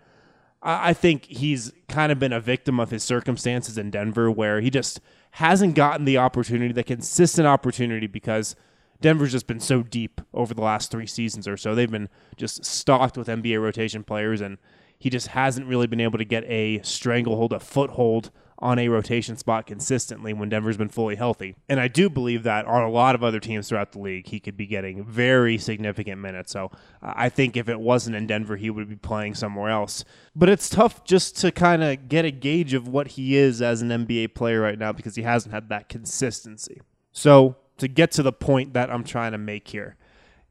I 0.62 0.92
think 0.94 1.26
he's 1.26 1.72
kind 1.88 2.10
of 2.10 2.18
been 2.18 2.32
a 2.32 2.40
victim 2.40 2.80
of 2.80 2.90
his 2.90 3.02
circumstances 3.02 3.76
in 3.76 3.90
Denver 3.90 4.30
where 4.30 4.60
he 4.60 4.70
just 4.70 5.00
hasn't 5.32 5.74
gotten 5.74 6.04
the 6.04 6.18
opportunity, 6.18 6.72
the 6.72 6.82
consistent 6.82 7.46
opportunity, 7.46 8.06
because 8.06 8.56
Denver's 9.00 9.32
just 9.32 9.46
been 9.46 9.60
so 9.60 9.82
deep 9.82 10.20
over 10.32 10.54
the 10.54 10.62
last 10.62 10.90
three 10.90 11.06
seasons 11.06 11.46
or 11.46 11.56
so. 11.56 11.74
They've 11.74 11.90
been 11.90 12.08
just 12.36 12.64
stocked 12.64 13.18
with 13.18 13.28
NBA 13.28 13.60
rotation 13.60 14.04
players, 14.04 14.40
and 14.40 14.58
he 14.98 15.10
just 15.10 15.28
hasn't 15.28 15.66
really 15.66 15.86
been 15.86 16.00
able 16.00 16.18
to 16.18 16.24
get 16.24 16.44
a 16.44 16.80
stranglehold, 16.82 17.52
a 17.52 17.60
foothold 17.60 18.30
on 18.58 18.78
a 18.78 18.88
rotation 18.88 19.36
spot 19.36 19.66
consistently 19.66 20.32
when 20.32 20.48
Denver's 20.48 20.76
been 20.76 20.88
fully 20.88 21.16
healthy. 21.16 21.56
And 21.68 21.80
I 21.80 21.88
do 21.88 22.08
believe 22.08 22.44
that 22.44 22.66
on 22.66 22.82
a 22.82 22.88
lot 22.88 23.14
of 23.14 23.24
other 23.24 23.40
teams 23.40 23.68
throughout 23.68 23.92
the 23.92 23.98
league, 23.98 24.28
he 24.28 24.40
could 24.40 24.56
be 24.56 24.66
getting 24.66 25.04
very 25.04 25.58
significant 25.58 26.20
minutes. 26.20 26.52
So 26.52 26.70
uh, 27.02 27.12
I 27.16 27.28
think 27.28 27.56
if 27.56 27.68
it 27.68 27.80
wasn't 27.80 28.16
in 28.16 28.26
Denver, 28.26 28.56
he 28.56 28.70
would 28.70 28.88
be 28.88 28.96
playing 28.96 29.34
somewhere 29.34 29.70
else. 29.70 30.04
But 30.36 30.48
it's 30.48 30.68
tough 30.68 31.04
just 31.04 31.36
to 31.38 31.50
kind 31.50 31.82
of 31.82 32.08
get 32.08 32.24
a 32.24 32.30
gauge 32.30 32.74
of 32.74 32.86
what 32.88 33.08
he 33.08 33.36
is 33.36 33.60
as 33.60 33.82
an 33.82 33.88
NBA 33.88 34.34
player 34.34 34.60
right 34.60 34.78
now 34.78 34.92
because 34.92 35.16
he 35.16 35.22
hasn't 35.22 35.52
had 35.52 35.68
that 35.70 35.88
consistency. 35.88 36.80
So 37.12 37.56
to 37.78 37.88
get 37.88 38.12
to 38.12 38.22
the 38.22 38.32
point 38.32 38.72
that 38.74 38.90
I'm 38.90 39.04
trying 39.04 39.32
to 39.32 39.38
make 39.38 39.68
here, 39.68 39.96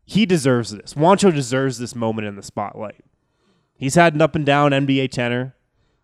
he 0.06 0.26
deserves 0.26 0.72
this. 0.72 0.94
Juancho 0.94 1.34
deserves 1.34 1.78
this 1.78 1.96
moment 1.96 2.28
in 2.28 2.36
the 2.36 2.44
spotlight. 2.44 3.02
He's 3.78 3.96
had 3.96 4.14
an 4.14 4.22
up 4.22 4.36
and 4.36 4.46
down 4.46 4.72
NBA 4.72 5.12
tenor. 5.12 5.56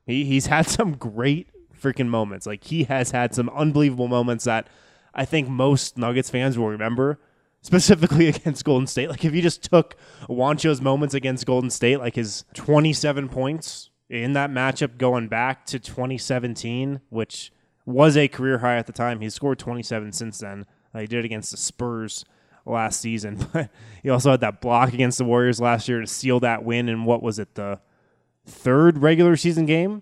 He, 0.05 0.25
he's 0.25 0.47
had 0.47 0.67
some 0.67 0.93
great 0.93 1.47
freaking 1.81 2.07
moments. 2.07 2.45
Like 2.45 2.63
he 2.63 2.83
has 2.85 3.11
had 3.11 3.33
some 3.33 3.49
unbelievable 3.49 4.07
moments 4.07 4.45
that 4.45 4.67
I 5.13 5.25
think 5.25 5.47
most 5.49 5.97
Nuggets 5.97 6.29
fans 6.29 6.57
will 6.57 6.69
remember, 6.69 7.19
specifically 7.61 8.27
against 8.27 8.65
Golden 8.65 8.87
State. 8.87 9.09
Like 9.09 9.25
if 9.25 9.33
you 9.33 9.41
just 9.41 9.63
took 9.63 9.95
Juancho's 10.27 10.81
moments 10.81 11.13
against 11.13 11.45
Golden 11.45 11.69
State, 11.69 11.97
like 11.97 12.15
his 12.15 12.45
27 12.53 13.29
points 13.29 13.89
in 14.09 14.33
that 14.33 14.49
matchup 14.49 14.97
going 14.97 15.27
back 15.27 15.65
to 15.67 15.79
2017, 15.79 17.01
which 17.09 17.51
was 17.85 18.17
a 18.17 18.27
career 18.27 18.59
high 18.59 18.77
at 18.77 18.87
the 18.87 18.93
time. 18.93 19.19
He's 19.19 19.33
scored 19.33 19.59
27 19.59 20.11
since 20.11 20.39
then. 20.39 20.65
He 20.93 21.05
did 21.05 21.19
it 21.19 21.25
against 21.25 21.51
the 21.51 21.57
Spurs 21.57 22.25
last 22.65 22.99
season, 23.01 23.47
but 23.53 23.69
he 24.01 24.09
also 24.09 24.31
had 24.31 24.41
that 24.41 24.61
block 24.61 24.93
against 24.93 25.17
the 25.17 25.25
Warriors 25.25 25.59
last 25.59 25.87
year 25.87 26.01
to 26.01 26.07
seal 26.07 26.39
that 26.41 26.63
win 26.63 26.89
in 26.89 27.05
what 27.05 27.21
was 27.21 27.39
it, 27.39 27.55
the 27.55 27.79
third 28.45 28.97
regular 28.99 29.35
season 29.35 29.65
game? 29.65 30.01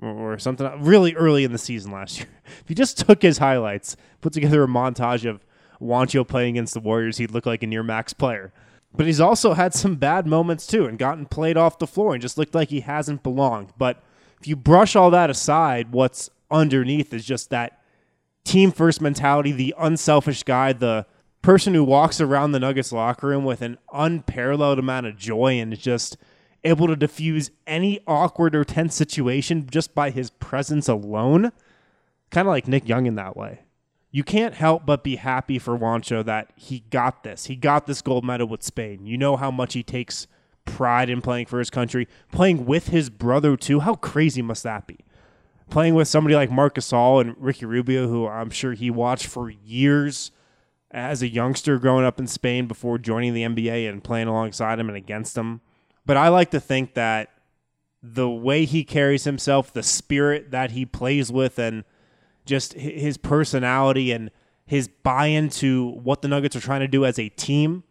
Or 0.00 0.38
something 0.38 0.66
uh, 0.66 0.76
really 0.78 1.14
early 1.14 1.44
in 1.44 1.52
the 1.52 1.58
season 1.58 1.92
last 1.92 2.18
year. 2.18 2.28
If 2.60 2.68
he 2.68 2.74
just 2.74 2.98
took 2.98 3.22
his 3.22 3.38
highlights, 3.38 3.96
put 4.20 4.32
together 4.32 4.64
a 4.64 4.66
montage 4.66 5.28
of 5.28 5.44
Juancho 5.80 6.26
playing 6.26 6.56
against 6.56 6.74
the 6.74 6.80
Warriors, 6.80 7.18
he'd 7.18 7.30
look 7.30 7.46
like 7.46 7.62
a 7.62 7.66
near 7.66 7.82
max 7.82 8.12
player. 8.12 8.52
But 8.96 9.06
he's 9.06 9.20
also 9.20 9.54
had 9.54 9.74
some 9.74 9.96
bad 9.96 10.26
moments 10.26 10.66
too 10.66 10.86
and 10.86 10.98
gotten 10.98 11.26
played 11.26 11.56
off 11.56 11.78
the 11.78 11.86
floor 11.86 12.12
and 12.12 12.22
just 12.22 12.38
looked 12.38 12.54
like 12.54 12.68
he 12.68 12.80
hasn't 12.80 13.22
belonged. 13.22 13.72
But 13.76 14.02
if 14.40 14.46
you 14.46 14.56
brush 14.56 14.94
all 14.94 15.10
that 15.10 15.30
aside, 15.30 15.92
what's 15.92 16.30
underneath 16.50 17.12
is 17.12 17.24
just 17.24 17.50
that 17.50 17.80
team 18.44 18.70
first 18.70 19.00
mentality, 19.00 19.52
the 19.52 19.74
unselfish 19.78 20.42
guy, 20.42 20.72
the 20.72 21.06
person 21.42 21.74
who 21.74 21.84
walks 21.84 22.20
around 22.20 22.52
the 22.52 22.60
Nuggets 22.60 22.92
locker 22.92 23.28
room 23.28 23.44
with 23.44 23.62
an 23.62 23.78
unparalleled 23.92 24.78
amount 24.78 25.06
of 25.06 25.16
joy 25.16 25.58
and 25.58 25.78
just 25.78 26.16
able 26.64 26.86
to 26.86 26.96
diffuse 26.96 27.50
any 27.66 28.00
awkward 28.06 28.56
or 28.56 28.64
tense 28.64 28.94
situation 28.94 29.66
just 29.70 29.94
by 29.94 30.10
his 30.10 30.30
presence 30.30 30.88
alone. 30.88 31.52
Kind 32.30 32.48
of 32.48 32.52
like 32.52 32.66
Nick 32.66 32.88
Young 32.88 33.06
in 33.06 33.14
that 33.16 33.36
way 33.36 33.60
you 34.14 34.22
can't 34.22 34.54
help 34.54 34.86
but 34.86 35.02
be 35.02 35.16
happy 35.16 35.58
for 35.58 35.76
Juancho 35.76 36.24
that 36.24 36.52
he 36.54 36.84
got 36.90 37.24
this. 37.24 37.46
He 37.46 37.56
got 37.56 37.88
this 37.88 38.00
gold 38.00 38.24
medal 38.24 38.46
with 38.46 38.62
Spain. 38.62 39.06
You 39.06 39.18
know 39.18 39.34
how 39.34 39.50
much 39.50 39.74
he 39.74 39.82
takes 39.82 40.28
pride 40.64 41.10
in 41.10 41.20
playing 41.20 41.46
for 41.46 41.58
his 41.58 41.68
country, 41.68 42.06
playing 42.30 42.64
with 42.64 42.90
his 42.90 43.10
brother 43.10 43.56
too. 43.56 43.80
How 43.80 43.96
crazy 43.96 44.40
must 44.40 44.62
that 44.62 44.86
be? 44.86 44.98
Playing 45.68 45.96
with 45.96 46.06
somebody 46.06 46.36
like 46.36 46.48
Marc 46.48 46.76
Gasol 46.76 47.22
and 47.22 47.34
Ricky 47.38 47.66
Rubio, 47.66 48.06
who 48.06 48.28
I'm 48.28 48.50
sure 48.50 48.74
he 48.74 48.88
watched 48.88 49.26
for 49.26 49.50
years 49.50 50.30
as 50.92 51.20
a 51.20 51.28
youngster 51.28 51.80
growing 51.80 52.04
up 52.04 52.20
in 52.20 52.28
Spain 52.28 52.68
before 52.68 52.98
joining 52.98 53.34
the 53.34 53.42
NBA 53.42 53.88
and 53.88 54.04
playing 54.04 54.28
alongside 54.28 54.78
him 54.78 54.86
and 54.86 54.96
against 54.96 55.36
him. 55.36 55.60
But 56.06 56.16
I 56.16 56.28
like 56.28 56.50
to 56.50 56.60
think 56.60 56.94
that 56.94 57.30
the 58.02 58.28
way 58.28 58.64
he 58.64 58.84
carries 58.84 59.24
himself, 59.24 59.72
the 59.72 59.82
spirit 59.82 60.50
that 60.50 60.72
he 60.72 60.84
plays 60.84 61.32
with, 61.32 61.58
and 61.58 61.84
just 62.44 62.74
his 62.74 63.16
personality 63.16 64.12
and 64.12 64.30
his 64.66 64.88
buy 64.88 65.26
into 65.26 65.90
what 66.02 66.22
the 66.22 66.28
Nuggets 66.28 66.56
are 66.56 66.60
trying 66.60 66.80
to 66.80 66.88
do 66.88 67.04
as 67.04 67.18
a 67.18 67.30
team, 67.30 67.84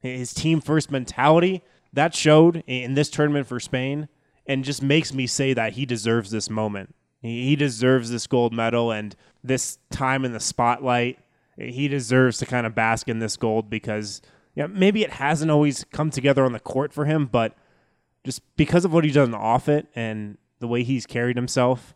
his 0.00 0.32
team 0.32 0.60
first 0.60 0.90
mentality, 0.90 1.62
that 1.92 2.14
showed 2.14 2.62
in 2.66 2.94
this 2.94 3.10
tournament 3.10 3.46
for 3.46 3.60
Spain 3.60 4.08
and 4.46 4.64
just 4.64 4.82
makes 4.82 5.12
me 5.12 5.26
say 5.26 5.52
that 5.52 5.74
he 5.74 5.84
deserves 5.84 6.30
this 6.30 6.48
moment. 6.48 6.94
He 7.20 7.56
deserves 7.56 8.10
this 8.10 8.26
gold 8.26 8.52
medal 8.52 8.92
and 8.92 9.14
this 9.42 9.78
time 9.90 10.24
in 10.24 10.32
the 10.32 10.40
spotlight. 10.40 11.18
He 11.56 11.88
deserves 11.88 12.38
to 12.38 12.46
kind 12.46 12.66
of 12.66 12.74
bask 12.74 13.08
in 13.08 13.18
this 13.18 13.36
gold 13.36 13.68
because 13.68 14.22
yeah, 14.58 14.66
maybe 14.66 15.04
it 15.04 15.10
hasn't 15.10 15.52
always 15.52 15.84
come 15.92 16.10
together 16.10 16.44
on 16.44 16.50
the 16.52 16.58
court 16.58 16.92
for 16.92 17.04
him, 17.04 17.26
but 17.26 17.54
just 18.24 18.42
because 18.56 18.84
of 18.84 18.92
what 18.92 19.04
he's 19.04 19.14
done 19.14 19.32
off 19.32 19.68
it 19.68 19.86
and 19.94 20.36
the 20.58 20.66
way 20.66 20.82
he's 20.82 21.06
carried 21.06 21.36
himself, 21.36 21.94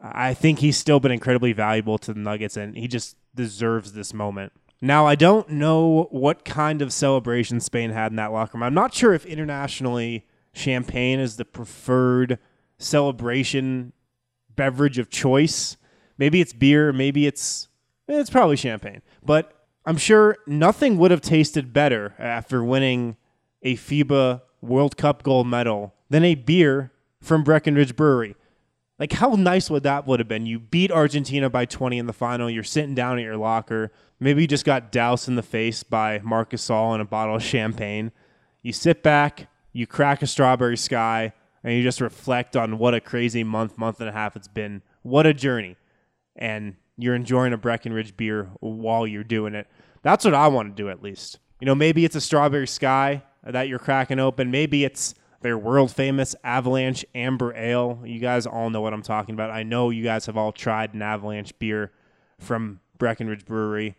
I 0.00 0.32
think 0.32 0.60
he's 0.60 0.76
still 0.76 1.00
been 1.00 1.10
incredibly 1.10 1.52
valuable 1.52 1.98
to 1.98 2.14
the 2.14 2.20
Nuggets, 2.20 2.56
and 2.56 2.76
he 2.76 2.86
just 2.86 3.16
deserves 3.34 3.94
this 3.94 4.14
moment. 4.14 4.52
Now, 4.80 5.08
I 5.08 5.16
don't 5.16 5.50
know 5.50 6.06
what 6.12 6.44
kind 6.44 6.82
of 6.82 6.92
celebration 6.92 7.58
Spain 7.58 7.90
had 7.90 8.12
in 8.12 8.16
that 8.16 8.30
locker 8.30 8.56
room. 8.56 8.62
I'm 8.62 8.72
not 8.72 8.94
sure 8.94 9.12
if 9.12 9.26
internationally 9.26 10.24
champagne 10.52 11.18
is 11.18 11.36
the 11.36 11.44
preferred 11.44 12.38
celebration 12.78 13.92
beverage 14.54 14.98
of 14.98 15.10
choice. 15.10 15.76
Maybe 16.16 16.40
it's 16.40 16.52
beer, 16.52 16.92
maybe 16.92 17.26
it's 17.26 17.66
it's 18.06 18.30
probably 18.30 18.54
champagne. 18.54 19.02
But 19.24 19.55
I'm 19.86 19.96
sure 19.96 20.36
nothing 20.48 20.98
would 20.98 21.12
have 21.12 21.20
tasted 21.20 21.72
better 21.72 22.14
after 22.18 22.64
winning 22.64 23.16
a 23.62 23.76
FIBA 23.76 24.42
World 24.60 24.96
Cup 24.96 25.22
gold 25.22 25.46
medal 25.46 25.94
than 26.10 26.24
a 26.24 26.34
beer 26.34 26.90
from 27.20 27.44
Breckenridge 27.44 27.94
Brewery. 27.94 28.34
Like 28.98 29.12
how 29.12 29.36
nice 29.36 29.70
would 29.70 29.84
that 29.84 30.04
would 30.06 30.18
have 30.18 30.28
been? 30.28 30.44
You 30.44 30.58
beat 30.58 30.90
Argentina 30.90 31.48
by 31.48 31.66
20 31.66 31.98
in 31.98 32.06
the 32.06 32.12
final. 32.12 32.50
You're 32.50 32.64
sitting 32.64 32.96
down 32.96 33.18
at 33.18 33.24
your 33.24 33.36
locker. 33.36 33.92
Maybe 34.18 34.42
you 34.42 34.48
just 34.48 34.64
got 34.64 34.90
doused 34.90 35.28
in 35.28 35.36
the 35.36 35.42
face 35.42 35.84
by 35.84 36.18
Marc 36.24 36.50
Gasol 36.50 36.92
and 36.92 37.02
a 37.02 37.04
bottle 37.04 37.36
of 37.36 37.42
champagne. 37.44 38.10
You 38.62 38.72
sit 38.72 39.04
back, 39.04 39.48
you 39.72 39.86
crack 39.86 40.20
a 40.20 40.26
strawberry 40.26 40.76
sky, 40.76 41.32
and 41.62 41.74
you 41.74 41.84
just 41.84 42.00
reflect 42.00 42.56
on 42.56 42.78
what 42.78 42.94
a 42.94 43.00
crazy 43.00 43.44
month, 43.44 43.78
month 43.78 44.00
and 44.00 44.08
a 44.08 44.12
half 44.12 44.34
it's 44.34 44.48
been. 44.48 44.82
What 45.02 45.26
a 45.26 45.34
journey. 45.34 45.76
And 46.34 46.74
you're 46.96 47.14
enjoying 47.14 47.52
a 47.52 47.58
Breckenridge 47.58 48.16
beer 48.16 48.50
while 48.60 49.06
you're 49.06 49.24
doing 49.24 49.54
it. 49.54 49.66
That's 50.02 50.24
what 50.24 50.34
I 50.34 50.48
want 50.48 50.76
to 50.76 50.82
do 50.82 50.88
at 50.88 51.02
least. 51.02 51.38
You 51.60 51.66
know, 51.66 51.74
maybe 51.74 52.04
it's 52.04 52.16
a 52.16 52.20
strawberry 52.20 52.66
sky 52.66 53.22
that 53.42 53.68
you're 53.68 53.78
cracking 53.78 54.18
open. 54.18 54.50
Maybe 54.50 54.84
it's 54.84 55.14
their 55.40 55.56
world 55.56 55.90
famous 55.90 56.34
Avalanche 56.44 57.04
Amber 57.14 57.54
Ale. 57.56 58.00
You 58.04 58.18
guys 58.18 58.46
all 58.46 58.70
know 58.70 58.80
what 58.80 58.92
I'm 58.92 59.02
talking 59.02 59.34
about. 59.34 59.50
I 59.50 59.62
know 59.62 59.90
you 59.90 60.02
guys 60.02 60.26
have 60.26 60.36
all 60.36 60.52
tried 60.52 60.94
an 60.94 61.02
Avalanche 61.02 61.58
beer 61.58 61.92
from 62.38 62.80
Breckenridge 62.98 63.44
Brewery. 63.44 63.96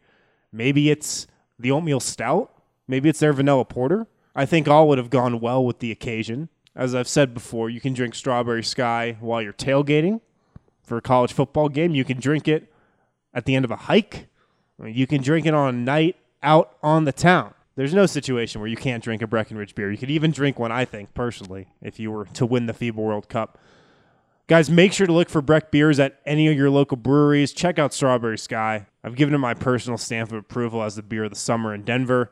Maybe 0.52 0.90
it's 0.90 1.28
the 1.60 1.72
oatmeal 1.72 2.00
stout. 2.00 2.52
Maybe 2.88 3.10
it's 3.10 3.20
their 3.20 3.34
vanilla 3.34 3.66
porter. 3.66 4.08
I 4.36 4.46
think 4.46 4.68
all 4.68 4.88
would 4.88 4.98
have 4.98 5.10
gone 5.10 5.40
well 5.40 5.66
with 5.66 5.80
the 5.80 5.92
occasion. 5.92 6.50
As 6.76 6.94
I've 6.94 7.08
said 7.08 7.34
before, 7.34 7.70
you 7.70 7.82
can 7.82 7.94
drink 7.94 8.14
Strawberry 8.14 8.64
Sky 8.64 9.18
while 9.20 9.42
you're 9.42 9.52
tailgating 9.52 10.22
for 10.84 10.98
a 10.98 11.02
college 11.02 11.34
football 11.34 11.70
game. 11.70 11.96
You 11.96 12.06
can 12.06 12.20
drink 12.20 12.48
it 12.48 12.72
at 13.34 13.46
the 13.46 13.56
end 13.56 13.66
of 13.66 13.72
a 13.72 13.76
hike. 13.76 14.28
You 14.84 15.08
can 15.08 15.22
drink 15.22 15.46
it 15.46 15.54
on 15.54 15.74
a 15.74 15.78
night 15.78 16.18
out 16.44 16.78
on 16.84 17.06
the 17.06 17.12
town. 17.12 17.54
There's 17.76 17.94
no 17.94 18.06
situation 18.06 18.60
where 18.60 18.70
you 18.70 18.76
can't 18.76 19.04
drink 19.04 19.22
a 19.22 19.28
Breckenridge 19.28 19.76
beer. 19.76 19.92
You 19.92 19.98
could 19.98 20.10
even 20.10 20.32
drink 20.32 20.58
one, 20.58 20.72
I 20.72 20.86
think, 20.86 21.14
personally, 21.14 21.68
if 21.82 22.00
you 22.00 22.12
were 22.12 22.26
to 22.26 22.46
win 22.46 22.66
the 22.66 22.74
FIBA 22.74 22.96
World 22.96 23.30
Cup. 23.30 23.60
Guys, 24.48 24.70
make 24.70 24.94
sure 24.94 25.06
to 25.06 25.14
look 25.14 25.30
for 25.30 25.42
Breck 25.42 25.72
beers 25.72 26.00
at 26.00 26.20
any 26.26 26.48
of 26.48 26.58
your 26.58 26.70
local 26.70 26.98
breweries. 26.98 27.52
Check 27.52 27.78
out 27.78 27.94
Strawberry 27.94 28.38
Sky. 28.38 28.88
I've 29.04 29.16
given 29.16 29.36
it 29.36 29.40
my 29.40 29.54
personal 29.54 29.98
stamp 29.98 30.32
of 30.32 30.38
approval 30.38 30.82
as 30.82 30.96
the 30.96 31.04
beer 31.04 31.26
of 31.26 31.32
the 31.32 31.36
summer 31.36 31.74
in 31.74 31.84
Denver. 31.84 32.32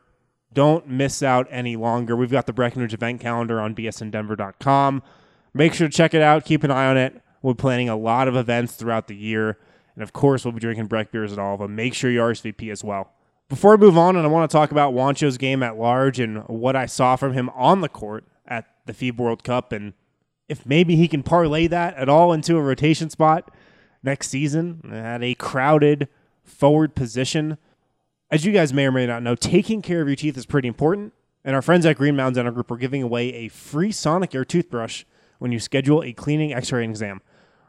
Don't 0.54 0.88
miss 0.88 1.22
out 1.22 1.46
any 1.52 1.76
longer. 1.76 2.16
We've 2.16 2.32
got 2.32 2.48
the 2.48 2.54
Breckenridge 2.54 2.94
event 2.94 3.20
calendar 3.20 3.60
on 3.60 3.76
bsndenver.com. 3.76 5.04
Make 5.54 5.74
sure 5.74 5.88
to 5.90 5.94
check 5.94 6.14
it 6.14 6.22
out. 6.22 6.46
Keep 6.46 6.64
an 6.64 6.72
eye 6.72 6.88
on 6.88 6.98
it. 6.98 7.22
We're 7.42 7.54
planning 7.54 7.90
a 7.90 7.98
lot 7.98 8.30
of 8.30 8.36
events 8.36 8.76
throughout 8.76 9.08
the 9.08 9.16
year. 9.16 9.58
And 9.96 10.04
of 10.04 10.14
course, 10.14 10.46
we'll 10.46 10.52
be 10.52 10.60
drinking 10.60 10.88
Breck 10.88 11.12
beers 11.12 11.32
at 11.34 11.40
all 11.40 11.56
of 11.56 11.60
them. 11.62 11.76
Make 11.76 11.94
sure 11.94 12.12
you 12.12 12.20
RSVP 12.20 12.72
as 12.72 12.84
well. 12.84 13.12
Before 13.48 13.74
I 13.74 13.78
move 13.78 13.98
on, 13.98 14.16
and 14.16 14.26
I 14.26 14.30
want 14.30 14.50
to 14.50 14.56
talk 14.56 14.72
about 14.72 14.94
Juancho's 14.94 15.38
game 15.38 15.64
at 15.64 15.78
large 15.78 16.20
and 16.20 16.44
what 16.48 16.76
I 16.76 16.86
saw 16.86 17.16
from 17.16 17.34
him 17.34 17.50
on 17.50 17.82
the 17.82 17.90
court 17.90 18.26
at 18.48 18.66
the 18.86 18.94
FIBA 18.94 19.18
World 19.18 19.44
Cup, 19.44 19.72
and 19.72 19.94
if 20.50 20.66
maybe 20.66 20.96
he 20.96 21.08
can 21.08 21.24
parlay 21.24 21.68
that 21.68 21.96
at 21.96 22.10
all 22.10 22.34
into 22.34 22.58
a 22.58 22.62
rotation 22.62 23.10
spot 23.10 23.52
next 24.04 24.30
season 24.30 24.82
at 24.92 25.24
a 25.24 25.34
crowded 25.36 26.08
forward 26.44 26.96
position. 26.96 27.58
As 28.32 28.46
you 28.46 28.52
guys 28.52 28.74
may 28.74 28.86
or 28.86 28.92
may 28.92 29.06
not 29.06 29.24
know, 29.24 29.36
taking 29.36 29.82
care 29.82 30.02
of 30.02 30.08
your 30.08 30.16
teeth 30.16 30.38
is 30.38 30.46
pretty 30.46 30.68
important. 30.68 31.14
And 31.44 31.56
our 31.56 31.62
friends 31.62 31.86
at 31.86 31.98
Green 31.98 32.16
Mountain 32.16 32.36
Dental 32.36 32.54
Group 32.54 32.72
are 32.72 32.78
giving 32.78 33.04
away 33.04 33.34
a 33.34 33.50
free 33.50 33.92
Sonicare 33.92 34.48
toothbrush 34.48 35.04
when 35.38 35.52
you 35.52 35.60
schedule 35.60 36.04
a 36.04 36.14
cleaning 36.14 36.54
x-ray 36.54 36.84
exam. 36.84 37.22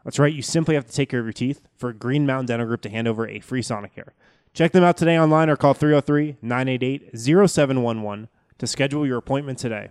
That's 0.07 0.19
right, 0.19 0.33
you 0.33 0.41
simply 0.41 0.75
have 0.75 0.85
to 0.85 0.93
take 0.93 1.09
care 1.09 1.19
of 1.19 1.25
your 1.25 1.33
teeth 1.33 1.67
for 1.75 1.91
Green 1.91 2.25
Mountain 2.25 2.45
Dental 2.45 2.65
Group 2.65 2.79
to 2.83 2.89
hand 2.89 3.09
over 3.09 3.27
a 3.27 3.41
free 3.41 3.61
Sonicare. 3.61 4.11
Check 4.53 4.71
them 4.71 4.81
out 4.81 4.95
today 4.95 5.19
online 5.19 5.49
or 5.49 5.57
call 5.57 5.73
303 5.73 6.37
988 6.41 7.09
0711 7.13 8.29
to 8.57 8.67
schedule 8.67 9.05
your 9.05 9.17
appointment 9.17 9.59
today. 9.59 9.89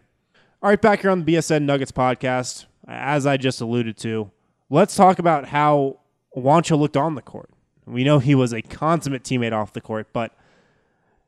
All 0.62 0.70
right, 0.70 0.80
back 0.80 1.02
here 1.02 1.11
on 1.11 1.23
the 1.23 1.35
BSN 1.35 1.64
Nuggets 1.64 1.92
podcast, 1.92 2.64
as 2.88 3.26
I 3.26 3.37
just 3.37 3.61
alluded 3.61 3.99
to, 3.99 4.30
let's 4.70 4.96
talk 4.96 5.18
about 5.18 5.49
how 5.49 5.99
Juancho 6.35 6.78
looked 6.78 6.96
on 6.96 7.14
the 7.14 7.20
court. 7.20 7.50
We 7.85 8.02
know 8.02 8.18
he 8.18 8.35
was 8.35 8.54
a 8.54 8.62
consummate 8.62 9.23
teammate 9.23 9.52
off 9.52 9.75
the 9.75 9.82
court, 9.82 10.14
but 10.14 10.35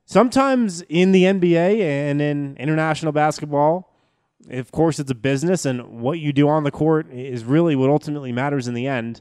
sometimes 0.07 0.81
in 0.89 1.13
the 1.13 1.25
NBA 1.25 1.81
and 1.83 2.23
in 2.23 2.57
international 2.57 3.13
basketball, 3.13 3.88
of 4.51 4.71
course, 4.73 4.99
it's 4.99 5.11
a 5.11 5.15
business, 5.15 5.65
and 5.65 6.01
what 6.01 6.19
you 6.19 6.33
do 6.33 6.49
on 6.49 6.65
the 6.65 6.71
court 6.71 7.11
is 7.13 7.45
really 7.45 7.77
what 7.77 7.91
ultimately 7.91 8.33
matters 8.33 8.69
in 8.69 8.75
the 8.75 8.87
end. 8.87 9.21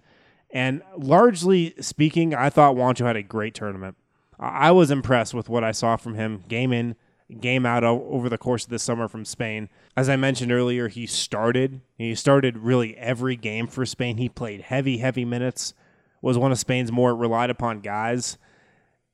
And 0.51 0.81
largely 0.95 1.73
speaking, 1.79 2.33
I 2.33 2.49
thought 2.49 2.75
Juancho 2.75 3.05
had 3.05 3.15
a 3.15 3.23
great 3.23 3.53
tournament. 3.53 3.97
I 4.39 4.71
was 4.71 4.91
impressed 4.91 5.33
with 5.33 5.49
what 5.49 5.63
I 5.63 5.71
saw 5.71 5.97
from 5.97 6.15
him 6.15 6.43
game 6.47 6.71
in, 6.71 6.95
game 7.41 7.65
out 7.65 7.83
over 7.83 8.29
the 8.29 8.37
course 8.37 8.63
of 8.63 8.69
this 8.69 8.83
summer 8.83 9.07
from 9.07 9.25
Spain. 9.25 9.69
As 9.97 10.07
I 10.07 10.15
mentioned 10.15 10.51
earlier, 10.51 10.87
he 10.87 11.05
started. 11.07 11.81
He 11.97 12.15
started 12.15 12.59
really 12.59 12.95
every 12.97 13.35
game 13.35 13.67
for 13.67 13.85
Spain. 13.85 14.17
He 14.17 14.29
played 14.29 14.61
heavy, 14.61 14.99
heavy 14.99 15.25
minutes. 15.25 15.73
Was 16.21 16.37
one 16.37 16.51
of 16.51 16.59
Spain's 16.59 16.91
more 16.91 17.15
relied 17.15 17.49
upon 17.49 17.81
guys. 17.81 18.37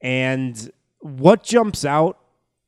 And 0.01 0.71
what 0.99 1.43
jumps 1.43 1.83
out 1.85 2.19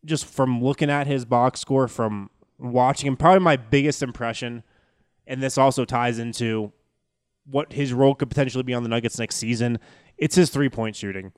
just 0.04 0.26
from 0.26 0.64
looking 0.64 0.90
at 0.90 1.08
his 1.08 1.26
box 1.26 1.60
score, 1.60 1.88
from 1.88 2.30
watching 2.60 3.08
him, 3.08 3.18
probably 3.18 3.40
my 3.40 3.58
biggest 3.58 4.02
impression, 4.02 4.64
and 5.28 5.42
this 5.42 5.58
also 5.58 5.86
ties 5.86 6.20
into 6.20 6.72
what 7.46 7.74
his 7.74 7.94
role 7.94 8.16
could 8.16 8.30
potentially 8.30 8.64
be 8.64 8.74
on 8.74 8.84
the 8.84 8.90
Nuggets 8.90 9.20
next 9.20 9.36
season. 9.36 9.80
It's 10.18 10.36
his 10.36 10.50
three 10.50 10.70
point 10.70 10.96
shooting. 10.96 11.32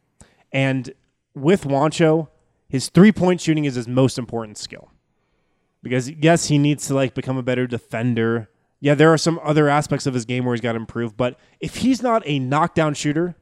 And 0.51 0.93
with 1.33 1.63
Juancho, 1.63 2.29
his 2.69 2.89
three 2.89 3.11
point 3.11 3.41
shooting 3.41 3.65
is 3.65 3.75
his 3.75 3.87
most 3.87 4.17
important 4.17 4.57
skill. 4.57 4.91
Because 5.83 6.09
yes, 6.09 6.47
he 6.47 6.57
needs 6.57 6.87
to 6.87 6.95
like 6.95 7.13
become 7.13 7.37
a 7.37 7.43
better 7.43 7.67
defender. 7.67 8.49
Yeah, 8.79 8.93
there 8.93 9.11
are 9.11 9.17
some 9.17 9.39
other 9.43 9.69
aspects 9.69 10.05
of 10.05 10.13
his 10.13 10.25
game 10.25 10.45
where 10.45 10.53
he's 10.53 10.61
got 10.61 10.73
to 10.73 10.79
improve, 10.79 11.17
but 11.17 11.39
if 11.59 11.77
he's 11.77 12.03
not 12.03 12.21
a 12.25 12.37
knockdown 12.39 12.93
shooter, 12.93 13.35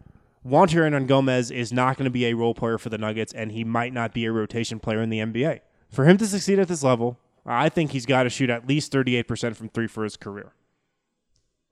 Juancho 0.47 0.75
Hernangomez 0.75 1.51
is 1.51 1.73
not 1.73 1.97
going 1.97 2.05
to 2.05 2.11
be 2.11 2.25
a 2.25 2.35
role 2.35 2.53
player 2.53 2.77
for 2.77 2.89
the 2.89 2.97
Nuggets, 2.97 3.33
and 3.33 3.51
he 3.51 3.63
might 3.63 3.91
not 3.93 4.13
be 4.13 4.25
a 4.25 4.31
rotation 4.31 4.79
player 4.79 5.01
in 5.01 5.09
the 5.09 5.19
NBA. 5.19 5.61
For 5.89 6.05
him 6.05 6.17
to 6.17 6.27
succeed 6.27 6.59
at 6.59 6.67
this 6.67 6.83
level, 6.83 7.19
I 7.45 7.69
think 7.69 7.91
he's 7.91 8.05
got 8.05 8.23
to 8.23 8.29
shoot 8.29 8.49
at 8.49 8.67
least 8.67 8.91
38% 8.91 9.55
from 9.55 9.69
three 9.69 9.87
for 9.87 10.03
his 10.03 10.17
career. 10.17 10.53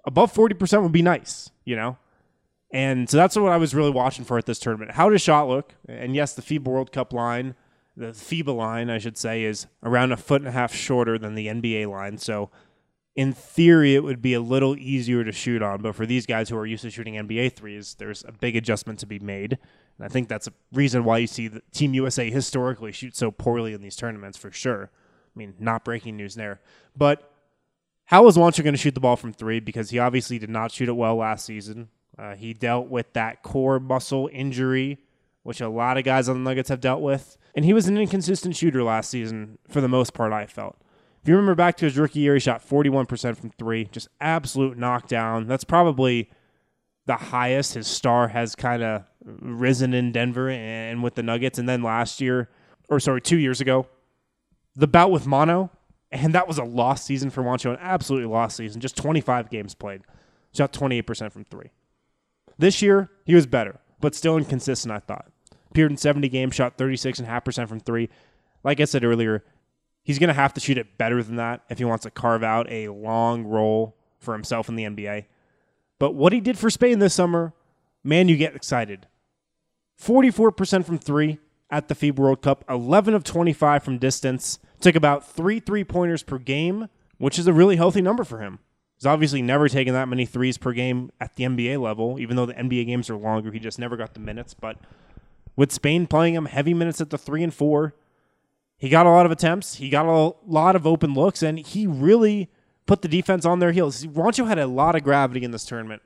Above 0.05 0.33
40% 0.33 0.83
would 0.83 0.91
be 0.91 1.01
nice, 1.01 1.49
you 1.65 1.75
know? 1.75 1.97
And 2.71 3.09
so 3.09 3.17
that's 3.17 3.35
what 3.35 3.51
I 3.51 3.57
was 3.57 3.75
really 3.75 3.91
watching 3.91 4.25
for 4.25 4.37
at 4.37 4.45
this 4.45 4.59
tournament. 4.59 4.91
How 4.91 5.09
does 5.09 5.21
shot 5.21 5.47
look? 5.47 5.75
And 5.87 6.15
yes, 6.15 6.33
the 6.33 6.41
FIBA 6.41 6.65
World 6.65 6.91
Cup 6.91 7.13
line, 7.13 7.55
the 7.95 8.07
FIBA 8.07 8.55
line, 8.55 8.89
I 8.89 8.97
should 8.97 9.17
say, 9.17 9.43
is 9.43 9.67
around 9.83 10.11
a 10.11 10.17
foot 10.17 10.41
and 10.41 10.47
a 10.47 10.51
half 10.51 10.73
shorter 10.73 11.17
than 11.17 11.35
the 11.35 11.47
NBA 11.47 11.89
line. 11.89 12.17
So 12.17 12.49
in 13.15 13.31
theory, 13.31 13.93
it 13.95 14.03
would 14.03 14.21
be 14.21 14.33
a 14.33 14.41
little 14.41 14.75
easier 14.75 15.23
to 15.23 15.31
shoot 15.31 15.61
on. 15.61 15.81
But 15.81 15.95
for 15.95 16.05
these 16.05 16.25
guys 16.25 16.49
who 16.49 16.57
are 16.57 16.65
used 16.65 16.81
to 16.83 16.89
shooting 16.89 17.13
NBA 17.13 17.55
threes, 17.55 17.95
there's 17.99 18.23
a 18.27 18.31
big 18.31 18.55
adjustment 18.55 18.99
to 18.99 19.05
be 19.05 19.19
made. 19.19 19.59
And 19.97 20.05
I 20.05 20.07
think 20.07 20.27
that's 20.27 20.47
a 20.47 20.53
reason 20.73 21.03
why 21.03 21.19
you 21.19 21.27
see 21.27 21.47
the 21.47 21.61
Team 21.71 21.93
USA 21.93 22.29
historically 22.29 22.91
shoot 22.91 23.15
so 23.15 23.29
poorly 23.29 23.73
in 23.73 23.81
these 23.81 23.95
tournaments 23.95 24.37
for 24.37 24.51
sure. 24.51 24.89
I 25.35 25.39
mean, 25.39 25.55
not 25.59 25.83
breaking 25.83 26.17
news 26.17 26.35
there. 26.35 26.61
But 26.95 27.29
how 28.05 28.27
is 28.27 28.37
Juancho 28.37 28.63
going 28.63 28.73
to 28.73 28.79
shoot 28.79 28.93
the 28.93 28.99
ball 28.99 29.15
from 29.15 29.33
three? 29.33 29.59
Because 29.59 29.89
he 29.89 29.99
obviously 29.99 30.37
did 30.37 30.49
not 30.49 30.71
shoot 30.71 30.89
it 30.89 30.93
well 30.93 31.15
last 31.15 31.45
season. 31.45 31.89
Uh, 32.17 32.35
he 32.35 32.53
dealt 32.53 32.87
with 32.87 33.11
that 33.13 33.41
core 33.41 33.79
muscle 33.79 34.29
injury, 34.31 34.99
which 35.41 35.61
a 35.61 35.69
lot 35.69 35.97
of 35.97 36.03
guys 36.03 36.29
on 36.29 36.43
the 36.43 36.49
Nuggets 36.49 36.69
have 36.69 36.81
dealt 36.81 37.01
with. 37.01 37.37
And 37.55 37.65
he 37.65 37.73
was 37.73 37.87
an 37.87 37.97
inconsistent 37.97 38.55
shooter 38.55 38.83
last 38.83 39.09
season 39.09 39.57
for 39.67 39.81
the 39.81 39.87
most 39.87 40.13
part, 40.13 40.31
I 40.31 40.45
felt. 40.45 40.77
If 41.21 41.29
you 41.29 41.35
remember 41.35 41.55
back 41.55 41.77
to 41.77 41.85
his 41.85 41.97
rookie 41.97 42.19
year, 42.19 42.33
he 42.33 42.39
shot 42.39 42.67
41% 42.67 43.37
from 43.37 43.49
three, 43.51 43.85
just 43.85 44.09
absolute 44.19 44.77
knockdown. 44.77 45.47
That's 45.47 45.63
probably 45.63 46.29
the 47.05 47.15
highest 47.15 47.75
his 47.75 47.87
star 47.87 48.27
has 48.29 48.55
kind 48.55 48.83
of 48.83 49.03
risen 49.23 49.93
in 49.93 50.11
Denver 50.11 50.49
and 50.49 51.01
with 51.01 51.15
the 51.15 51.23
Nuggets. 51.23 51.57
And 51.57 51.67
then 51.67 51.81
last 51.81 52.19
year, 52.19 52.49
or 52.89 52.99
sorry, 52.99 53.21
two 53.21 53.37
years 53.37 53.61
ago, 53.61 53.87
the 54.75 54.87
bout 54.87 55.11
with 55.11 55.27
Mono, 55.27 55.69
and 56.11 56.33
that 56.33 56.47
was 56.47 56.57
a 56.57 56.63
lost 56.63 57.05
season 57.05 57.29
for 57.29 57.43
Juancho, 57.43 57.71
an 57.71 57.79
absolutely 57.79 58.27
lost 58.27 58.57
season. 58.57 58.81
Just 58.81 58.97
25 58.97 59.49
games 59.49 59.75
played, 59.75 60.01
shot 60.53 60.73
28% 60.73 61.31
from 61.31 61.45
three. 61.45 61.71
This 62.57 62.81
year, 62.81 63.09
he 63.25 63.35
was 63.35 63.45
better, 63.45 63.79
but 63.99 64.15
still 64.15 64.37
inconsistent, 64.37 64.91
I 64.91 64.99
thought. 64.99 65.31
Appeared 65.71 65.91
in 65.91 65.97
70 65.97 66.29
games, 66.29 66.55
shot 66.55 66.77
36.5% 66.77 67.67
from 67.67 67.79
three. 67.79 68.09
Like 68.63 68.79
I 68.79 68.85
said 68.85 69.03
earlier, 69.03 69.43
he's 70.03 70.19
going 70.19 70.27
to 70.27 70.33
have 70.33 70.53
to 70.53 70.59
shoot 70.59 70.77
it 70.77 70.97
better 70.97 71.23
than 71.23 71.37
that 71.37 71.63
if 71.69 71.79
he 71.79 71.85
wants 71.85 72.03
to 72.03 72.11
carve 72.11 72.43
out 72.43 72.71
a 72.71 72.89
long 72.89 73.43
role 73.43 73.95
for 74.19 74.33
himself 74.33 74.69
in 74.69 74.75
the 74.75 74.83
NBA. 74.83 75.25
But 75.97 76.13
what 76.13 76.33
he 76.33 76.41
did 76.41 76.57
for 76.57 76.69
Spain 76.69 76.99
this 76.99 77.13
summer, 77.13 77.53
man, 78.03 78.29
you 78.29 78.37
get 78.37 78.55
excited. 78.55 79.07
44% 79.99 80.85
from 80.85 80.97
three 80.97 81.39
at 81.73 81.87
the 81.87 81.95
FIBA 81.95 82.17
World 82.17 82.41
Cup, 82.43 82.63
11 82.69 83.15
of 83.15 83.23
25 83.23 83.83
from 83.83 83.97
distance, 83.97 84.59
took 84.79 84.95
about 84.95 85.27
three 85.27 85.59
three 85.59 85.83
pointers 85.83 86.21
per 86.21 86.37
game, 86.37 86.87
which 87.17 87.39
is 87.39 87.47
a 87.47 87.53
really 87.53 87.77
healthy 87.77 88.01
number 88.01 88.23
for 88.23 88.39
him. 88.39 88.59
He's 88.95 89.07
obviously 89.07 89.41
never 89.41 89.67
taken 89.67 89.93
that 89.95 90.07
many 90.07 90.25
threes 90.27 90.59
per 90.59 90.71
game 90.71 91.11
at 91.19 91.35
the 91.35 91.45
NBA 91.45 91.81
level, 91.81 92.19
even 92.19 92.35
though 92.35 92.45
the 92.45 92.53
NBA 92.53 92.85
games 92.85 93.09
are 93.09 93.17
longer. 93.17 93.51
He 93.51 93.59
just 93.59 93.79
never 93.79 93.97
got 93.97 94.13
the 94.13 94.19
minutes. 94.19 94.53
But 94.53 94.77
with 95.55 95.71
Spain 95.71 96.05
playing 96.05 96.35
him 96.35 96.45
heavy 96.45 96.75
minutes 96.75 97.01
at 97.01 97.09
the 97.09 97.17
three 97.17 97.43
and 97.43 97.53
four, 97.53 97.95
he 98.77 98.87
got 98.87 99.07
a 99.07 99.09
lot 99.09 99.25
of 99.25 99.31
attempts. 99.31 99.75
He 99.75 99.89
got 99.89 100.05
a 100.05 100.35
lot 100.45 100.75
of 100.75 100.85
open 100.85 101.15
looks, 101.15 101.41
and 101.41 101.57
he 101.57 101.87
really 101.87 102.49
put 102.85 103.01
the 103.01 103.07
defense 103.07 103.45
on 103.45 103.59
their 103.59 103.71
heels. 103.71 104.05
Juancho 104.05 104.47
had 104.47 104.59
a 104.59 104.67
lot 104.67 104.95
of 104.95 105.03
gravity 105.03 105.43
in 105.43 105.49
this 105.49 105.65
tournament. 105.65 106.03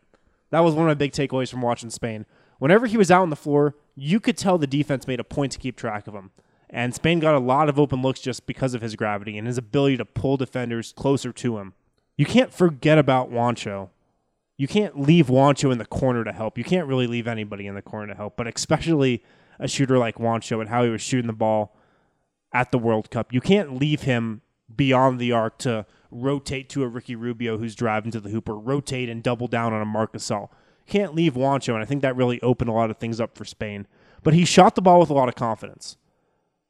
That 0.50 0.62
was 0.62 0.74
one 0.74 0.86
of 0.86 0.88
my 0.88 0.94
big 0.94 1.12
takeaways 1.12 1.50
from 1.50 1.62
watching 1.62 1.90
Spain. 1.90 2.26
Whenever 2.60 2.88
he 2.88 2.98
was 2.98 3.12
out 3.12 3.22
on 3.22 3.30
the 3.30 3.36
floor, 3.36 3.76
you 3.96 4.20
could 4.20 4.38
tell 4.38 4.58
the 4.58 4.68
defense 4.68 5.08
made 5.08 5.20
a 5.20 5.24
point 5.24 5.52
to 5.52 5.60
keep 5.60 5.76
track 5.76 6.08
of 6.08 6.14
him. 6.14 6.32
And 6.70 6.94
Spain 6.94 7.20
got 7.20 7.36
a 7.36 7.40
lot 7.40 7.70
of 7.70 7.80
open 7.80 8.02
looks 8.02 8.20
just 8.20 8.46
because 8.46 8.74
of 8.74 8.82
his 8.82 8.96
gravity 8.96 9.38
and 9.38 9.48
his 9.48 9.58
ability 9.58 9.98
to 9.98 10.06
pull 10.06 10.38
defenders 10.38 10.94
closer 10.94 11.32
to 11.32 11.58
him. 11.60 11.74
You 12.18 12.26
can't 12.26 12.54
forget 12.54 12.98
about 12.98 13.32
Juancho. 13.32 13.90
You 14.58 14.68
can't 14.68 15.00
leave 15.00 15.28
Juancho 15.28 15.72
in 15.72 15.78
the 15.78 15.86
corner 15.86 16.24
to 16.24 16.34
help. 16.34 16.58
You 16.58 16.64
can't 16.64 16.88
really 16.88 17.08
leave 17.08 17.28
anybody 17.28 17.68
in 17.68 17.76
the 17.76 17.82
corner 17.82 18.08
to 18.08 18.18
help, 18.18 18.36
but 18.36 18.48
especially 18.48 19.24
a 19.60 19.68
shooter 19.68 19.98
like 19.98 20.16
Juancho 20.16 20.60
and 20.60 20.70
how 20.70 20.84
he 20.84 20.90
was 20.90 21.02
shooting 21.02 21.28
the 21.28 21.34
ball 21.34 21.76
at 22.54 22.72
the 22.72 22.80
World 22.80 23.12
Cup. 23.12 23.32
You 23.32 23.40
can't 23.40 23.78
leave 23.78 24.02
him 24.02 24.42
beyond 24.74 25.20
the 25.20 25.32
arc 25.32 25.60
to 25.60 25.86
rotate 26.12 26.70
to 26.70 26.84
a 26.84 26.88
Ricky 26.88 27.16
Rubio 27.16 27.58
who's 27.58 27.76
driving 27.76 28.12
to 28.12 28.20
the 28.20 28.30
hoop 28.30 28.50
or 28.50 28.58
rotate 28.58 29.10
and 29.10 29.22
double 29.22 29.48
down 29.48 29.74
on 29.74 29.82
a 29.82 29.86
Marc 29.86 30.14
Gasol. 30.14 30.50
Can't 30.88 31.14
leave 31.14 31.34
Juancho, 31.34 31.74
and 31.74 31.84
I 31.84 31.86
think 31.86 32.02
that 32.02 32.16
really 32.16 32.42
opened 32.42 32.70
a 32.70 32.74
lot 32.74 32.90
of 32.90 32.98
things 32.98 33.20
up 33.20 33.38
for 33.38 33.46
Spain. 33.46 33.88
But 34.24 34.34
he 34.34 34.46
shot 34.46 34.76
the 34.76 34.82
ball 34.82 35.00
with 35.00 35.10
a 35.10 35.14
lot 35.14 35.30
of 35.30 35.36
confidence. 35.36 35.98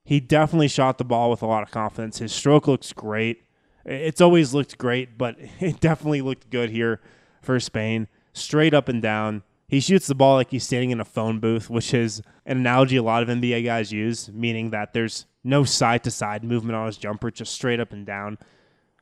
He 0.04 0.20
definitely 0.20 0.68
shot 0.70 0.98
the 0.98 1.06
ball 1.06 1.30
with 1.30 1.42
a 1.42 1.48
lot 1.48 1.64
of 1.64 1.72
confidence. 1.72 2.20
His 2.20 2.32
stroke 2.32 2.68
looks 2.68 2.94
great. 2.94 3.44
It's 3.86 4.22
always 4.22 4.54
looked 4.54 4.78
great, 4.78 5.18
but 5.18 5.36
it 5.60 5.80
definitely 5.80 6.22
looked 6.22 6.50
good 6.50 6.70
here 6.70 7.00
for 7.42 7.60
Spain. 7.60 8.08
Straight 8.34 8.74
up 8.74 8.90
and 8.90 9.02
down. 9.02 9.44
He 9.68 9.82
shoots 9.82 10.08
the 10.08 10.16
ball 10.16 10.36
like 10.36 10.52
he's 10.52 10.64
standing 10.64 10.92
in 10.92 11.02
a 11.02 11.06
phone 11.06 11.40
booth, 11.40 11.70
which 11.70 11.94
is 11.94 12.22
an 12.46 12.58
analogy 12.58 12.96
a 12.96 13.04
lot 13.04 13.22
of 13.22 13.30
NBA 13.30 13.66
guys 13.66 13.92
use, 13.92 14.30
meaning 14.30 14.70
that 14.70 14.94
there's 14.94 15.26
no 15.44 15.64
side 15.66 16.04
to 16.06 16.12
side 16.12 16.44
movement 16.44 16.76
on 16.76 16.88
his 16.88 16.98
jumper, 16.98 17.30
just 17.30 17.54
straight 17.54 17.80
up 17.80 17.92
and 17.92 18.06
down. 18.06 18.38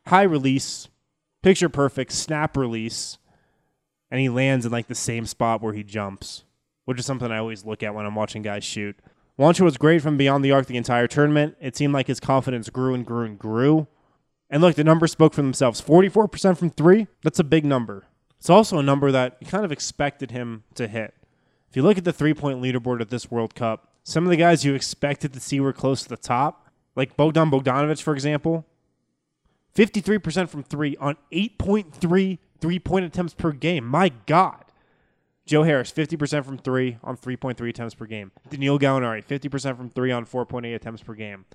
High 0.08 0.24
release, 0.24 0.88
picture 1.44 1.70
perfect, 1.70 2.12
snap 2.12 2.58
release, 2.58 3.20
and 4.12 4.20
he 4.20 4.30
lands 4.30 4.66
in 4.66 4.72
like 4.72 4.88
the 4.88 4.96
same 4.96 5.26
spot 5.26 5.62
where 5.62 5.74
he 5.74 5.84
jumps, 5.84 6.44
which 6.86 7.00
is 7.00 7.06
something 7.06 7.32
I 7.32 7.38
always 7.38 7.66
look 7.66 7.84
at 7.84 7.94
when 7.94 8.06
I'm 8.06 8.16
watching 8.16 8.42
guys 8.42 8.64
shoot. 8.64 8.98
Juancho 9.38 9.62
was 9.62 9.78
great 9.78 10.02
from 10.02 10.18
beyond 10.18 10.46
the 10.46 10.52
arc 10.52 10.68
the 10.68 10.78
entire 10.78 11.08
tournament. 11.08 11.58
It 11.60 11.76
seemed 11.76 11.94
like 11.94 12.08
his 12.08 12.20
confidence 12.20 12.70
grew 12.70 12.94
and 12.94 13.06
grew 13.06 13.26
and 13.26 13.38
grew. 13.38 13.88
And 14.50 14.62
look, 14.62 14.76
the 14.76 14.84
numbers 14.84 15.12
spoke 15.12 15.34
for 15.34 15.42
themselves. 15.42 15.82
44% 15.82 16.58
from 16.58 16.70
three, 16.70 17.08
that's 17.24 17.40
a 17.40 17.44
big 17.44 17.66
number. 17.66 18.06
It's 18.40 18.50
also 18.50 18.78
a 18.78 18.84
number 18.84 19.12
that 19.12 19.38
you 19.40 19.48
kind 19.48 19.66
of 19.66 19.72
expected 19.72 20.32
him 20.32 20.64
to 20.76 20.88
hit. 20.88 21.14
If 21.70 21.76
you 21.76 21.84
look 21.84 21.98
at 21.98 22.06
the 22.06 22.14
three 22.14 22.34
point 22.34 22.62
leaderboard 22.62 23.02
at 23.02 23.10
this 23.10 23.30
World 23.30 23.56
Cup, 23.56 23.90
some 24.04 24.24
of 24.24 24.30
the 24.30 24.38
guys 24.38 24.64
you 24.64 24.76
expected 24.76 25.34
to 25.34 25.40
see 25.40 25.60
were 25.60 25.74
close 25.74 26.04
to 26.04 26.10
the 26.10 26.16
top, 26.16 26.70
like 26.96 27.18
Bogdan 27.18 27.50
Bogdanovic, 27.50 28.02
for 28.02 28.14
example, 28.14 28.66
53% 29.76 30.48
from 30.48 30.64
three 30.64 30.96
on 30.98 31.18
8.3 31.34 32.38
three 32.66 32.80
point 32.80 33.06
attempts 33.06 33.36
per 33.36 33.52
game. 33.52 33.86
My 33.86 34.10
God. 34.26 34.66
Joe 35.46 35.62
Harris, 35.62 35.92
50% 35.92 36.44
from 36.44 36.58
three 36.58 36.98
on 37.04 37.16
3.3 37.16 37.70
attempts 37.70 37.94
per 37.94 38.08
game. 38.08 38.32
Danilo 38.50 38.80
Gallinari, 38.80 39.24
50% 39.24 39.78
from 39.78 39.92
three 39.92 40.12
on 40.12 40.26
4.8 40.26 40.74
attempts 40.74 41.04
per 41.04 41.14
game. 41.14 41.46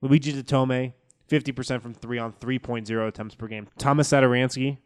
Luigi 0.00 0.32
Datome, 0.32 0.92
50% 1.28 1.82
from 1.82 1.92
three 1.92 2.20
on 2.20 2.34
3.0 2.34 3.08
attempts 3.08 3.34
per 3.34 3.48
game. 3.48 3.66
Thomas 3.78 4.08
Satoransky, 4.10 4.78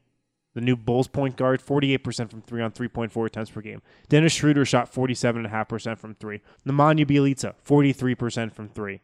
the 0.54 0.62
new 0.62 0.74
Bulls 0.74 1.06
point 1.06 1.36
guard, 1.36 1.60
48% 1.60 2.30
from 2.30 2.40
three 2.40 2.62
on 2.62 2.72
3.4 2.72 3.26
attempts 3.26 3.50
per 3.50 3.60
game. 3.60 3.82
Dennis 4.08 4.32
Schroeder 4.32 4.64
shot 4.64 4.90
47.5% 4.90 5.98
from 5.98 6.14
three. 6.14 6.40
Nemanja 6.66 7.04
Bjelica, 7.04 7.52
43% 7.62 8.54
from 8.54 8.70
three. 8.70 9.02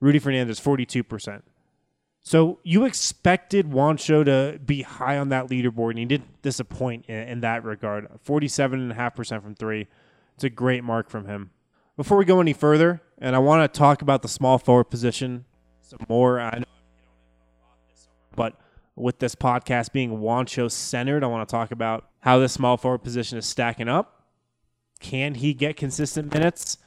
Rudy 0.00 0.18
Fernandez, 0.18 0.58
42%. 0.58 1.42
So 2.26 2.58
you 2.62 2.86
expected 2.86 3.70
Juancho 3.70 4.24
to 4.24 4.58
be 4.58 4.80
high 4.80 5.18
on 5.18 5.28
that 5.28 5.48
leaderboard, 5.48 5.90
and 5.90 5.98
he 5.98 6.06
didn't 6.06 6.40
disappoint 6.40 7.04
in, 7.06 7.28
in 7.28 7.40
that 7.40 7.64
regard. 7.64 8.08
47.5% 8.26 9.42
from 9.42 9.54
three. 9.54 9.86
It's 10.34 10.44
a 10.44 10.50
great 10.50 10.82
mark 10.82 11.10
from 11.10 11.26
him. 11.26 11.50
Before 11.98 12.16
we 12.16 12.24
go 12.24 12.40
any 12.40 12.54
further, 12.54 13.02
and 13.18 13.36
I 13.36 13.40
want 13.40 13.70
to 13.70 13.78
talk 13.78 14.00
about 14.00 14.22
the 14.22 14.28
small 14.28 14.58
forward 14.58 14.84
position 14.84 15.44
some 15.82 16.00
more. 16.08 16.40
I 16.40 16.58
know 16.58 16.64
but 18.34 18.58
with 18.96 19.18
this 19.18 19.34
podcast 19.34 19.92
being 19.92 20.18
Juancho 20.18 20.70
centered, 20.70 21.22
I 21.22 21.26
want 21.26 21.46
to 21.46 21.52
talk 21.52 21.70
about 21.70 22.08
how 22.20 22.38
this 22.38 22.54
small 22.54 22.78
forward 22.78 23.04
position 23.04 23.36
is 23.36 23.46
stacking 23.46 23.88
up. 23.88 24.24
Can 24.98 25.34
he 25.34 25.52
get 25.52 25.76
consistent 25.76 26.32
minutes? 26.32 26.78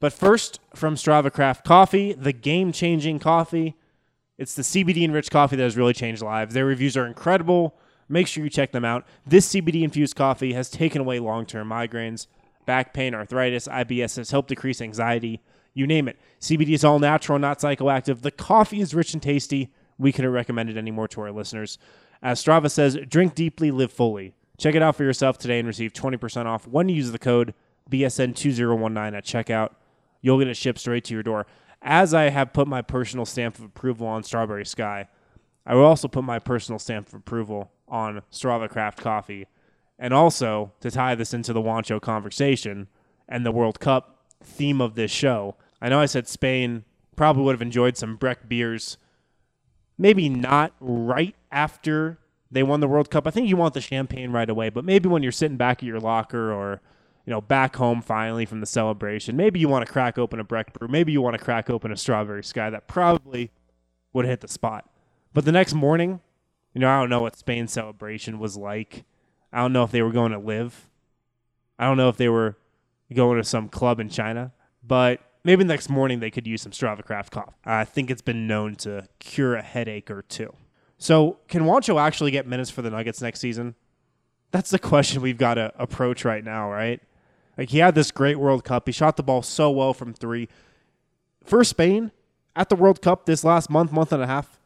But 0.00 0.12
first, 0.12 0.60
from 0.74 0.96
Strava 0.96 1.32
Craft 1.32 1.64
Coffee, 1.64 2.12
the 2.12 2.34
game 2.34 2.72
changing 2.72 3.18
coffee 3.18 3.74
it's 4.38 4.54
the 4.54 4.62
CBD 4.62 5.02
enriched 5.04 5.30
coffee 5.30 5.56
that 5.56 5.62
has 5.62 5.76
really 5.76 5.94
changed 5.94 6.22
lives. 6.22 6.54
Their 6.54 6.66
reviews 6.66 6.96
are 6.96 7.06
incredible. 7.06 7.74
Make 8.08 8.26
sure 8.26 8.44
you 8.44 8.50
check 8.50 8.72
them 8.72 8.84
out. 8.84 9.04
This 9.26 9.52
CBD 9.52 9.82
infused 9.82 10.14
coffee 10.14 10.52
has 10.52 10.70
taken 10.70 11.00
away 11.00 11.18
long 11.18 11.46
term 11.46 11.68
migraines, 11.68 12.26
back 12.66 12.92
pain, 12.94 13.14
arthritis, 13.14 13.66
IBS, 13.66 14.16
has 14.16 14.30
helped 14.30 14.48
decrease 14.48 14.80
anxiety. 14.80 15.40
You 15.74 15.86
name 15.86 16.08
it. 16.08 16.18
CBD 16.40 16.70
is 16.70 16.84
all 16.84 16.98
natural, 16.98 17.38
not 17.38 17.58
psychoactive. 17.58 18.22
The 18.22 18.30
coffee 18.30 18.80
is 18.80 18.94
rich 18.94 19.12
and 19.12 19.22
tasty. 19.22 19.72
We 19.98 20.12
couldn't 20.12 20.32
recommend 20.32 20.70
it 20.70 20.76
anymore 20.76 21.08
to 21.08 21.22
our 21.22 21.32
listeners. 21.32 21.78
As 22.22 22.42
Strava 22.42 22.70
says, 22.70 22.96
drink 23.08 23.34
deeply, 23.34 23.70
live 23.70 23.92
fully. 23.92 24.34
Check 24.58 24.74
it 24.74 24.82
out 24.82 24.96
for 24.96 25.04
yourself 25.04 25.36
today 25.36 25.58
and 25.58 25.68
receive 25.68 25.92
20% 25.92 26.46
off 26.46 26.66
when 26.66 26.88
you 26.88 26.96
use 26.96 27.10
the 27.12 27.18
code 27.18 27.54
BSN2019 27.90 29.16
at 29.16 29.24
checkout. 29.24 29.70
you'll 30.22 30.38
get 30.38 30.48
it 30.48 30.56
shipped 30.56 30.78
straight 30.78 31.04
to 31.04 31.14
your 31.14 31.22
door. 31.22 31.46
As 31.88 32.12
I 32.12 32.30
have 32.30 32.52
put 32.52 32.66
my 32.66 32.82
personal 32.82 33.24
stamp 33.24 33.60
of 33.60 33.64
approval 33.64 34.08
on 34.08 34.24
Strawberry 34.24 34.66
Sky, 34.66 35.06
I 35.64 35.76
will 35.76 35.84
also 35.84 36.08
put 36.08 36.24
my 36.24 36.40
personal 36.40 36.80
stamp 36.80 37.06
of 37.06 37.14
approval 37.14 37.70
on 37.86 38.22
Strava 38.32 38.68
Craft 38.68 38.98
Coffee. 38.98 39.46
And 39.96 40.12
also, 40.12 40.72
to 40.80 40.90
tie 40.90 41.14
this 41.14 41.32
into 41.32 41.52
the 41.52 41.62
Juancho 41.62 42.02
conversation 42.02 42.88
and 43.28 43.46
the 43.46 43.52
World 43.52 43.78
Cup 43.78 44.24
theme 44.42 44.80
of 44.80 44.96
this 44.96 45.12
show, 45.12 45.54
I 45.80 45.88
know 45.88 46.00
I 46.00 46.06
said 46.06 46.26
Spain 46.26 46.84
probably 47.14 47.44
would 47.44 47.54
have 47.54 47.62
enjoyed 47.62 47.96
some 47.96 48.16
Breck 48.16 48.48
beers. 48.48 48.98
Maybe 49.96 50.28
not 50.28 50.72
right 50.80 51.36
after 51.52 52.18
they 52.50 52.64
won 52.64 52.80
the 52.80 52.88
World 52.88 53.10
Cup. 53.10 53.28
I 53.28 53.30
think 53.30 53.48
you 53.48 53.56
want 53.56 53.74
the 53.74 53.80
champagne 53.80 54.32
right 54.32 54.50
away, 54.50 54.70
but 54.70 54.84
maybe 54.84 55.08
when 55.08 55.22
you're 55.22 55.30
sitting 55.30 55.56
back 55.56 55.78
at 55.78 55.84
your 55.84 56.00
locker 56.00 56.52
or 56.52 56.80
you 57.26 57.32
know 57.32 57.40
back 57.40 57.76
home 57.76 58.00
finally 58.00 58.46
from 58.46 58.60
the 58.60 58.66
celebration, 58.66 59.36
maybe 59.36 59.60
you 59.60 59.68
want 59.68 59.84
to 59.84 59.92
crack 59.92 60.16
open 60.16 60.40
a 60.40 60.44
Breck 60.44 60.72
brew. 60.72 60.88
Maybe 60.88 61.12
you 61.12 61.20
want 61.20 61.36
to 61.36 61.44
crack 61.44 61.68
open 61.68 61.92
a 61.92 61.96
Strawberry 61.96 62.44
Sky. 62.44 62.70
That 62.70 62.86
probably 62.86 63.50
would 64.12 64.24
hit 64.24 64.40
the 64.40 64.48
spot. 64.48 64.88
But 65.34 65.44
the 65.44 65.52
next 65.52 65.74
morning, 65.74 66.20
you 66.72 66.80
know, 66.80 66.88
I 66.88 66.98
don't 67.00 67.10
know 67.10 67.20
what 67.20 67.36
Spain's 67.36 67.72
celebration 67.72 68.38
was 68.38 68.56
like. 68.56 69.04
I 69.52 69.58
don't 69.58 69.72
know 69.72 69.82
if 69.82 69.90
they 69.90 70.02
were 70.02 70.12
going 70.12 70.32
to 70.32 70.38
live. 70.38 70.88
I 71.78 71.84
don't 71.84 71.96
know 71.96 72.08
if 72.08 72.16
they 72.16 72.28
were 72.28 72.56
going 73.12 73.38
to 73.38 73.44
some 73.44 73.68
club 73.68 74.00
in 74.00 74.08
China, 74.08 74.52
but 74.82 75.20
maybe 75.44 75.64
next 75.64 75.88
morning 75.88 76.20
they 76.20 76.30
could 76.30 76.46
use 76.46 76.62
some 76.62 76.72
Strava 76.72 77.04
Craft 77.04 77.32
coffee. 77.32 77.52
I 77.64 77.84
think 77.84 78.10
it's 78.10 78.22
been 78.22 78.46
known 78.46 78.76
to 78.76 79.08
cure 79.18 79.56
a 79.56 79.62
headache 79.62 80.10
or 80.10 80.22
two. 80.22 80.52
So, 80.98 81.38
can 81.48 81.62
Juancho 81.64 82.00
actually 82.00 82.30
get 82.30 82.46
minutes 82.46 82.70
for 82.70 82.80
the 82.82 82.90
Nuggets 82.90 83.20
next 83.20 83.40
season? 83.40 83.74
That's 84.50 84.70
the 84.70 84.78
question 84.78 85.20
we've 85.20 85.36
got 85.36 85.54
to 85.54 85.72
approach 85.78 86.24
right 86.24 86.42
now, 86.42 86.70
right? 86.70 87.02
Like, 87.56 87.70
he 87.70 87.78
had 87.78 87.94
this 87.94 88.10
great 88.10 88.38
World 88.38 88.64
Cup. 88.64 88.86
He 88.86 88.92
shot 88.92 89.16
the 89.16 89.22
ball 89.22 89.42
so 89.42 89.70
well 89.70 89.94
from 89.94 90.12
three. 90.12 90.48
For 91.44 91.64
Spain, 91.64 92.10
at 92.54 92.68
the 92.68 92.76
World 92.76 93.00
Cup 93.00 93.26
this 93.26 93.44
last 93.44 93.70
month, 93.70 93.92
month 93.92 94.12
and 94.12 94.22
a 94.22 94.26
half, 94.26 94.60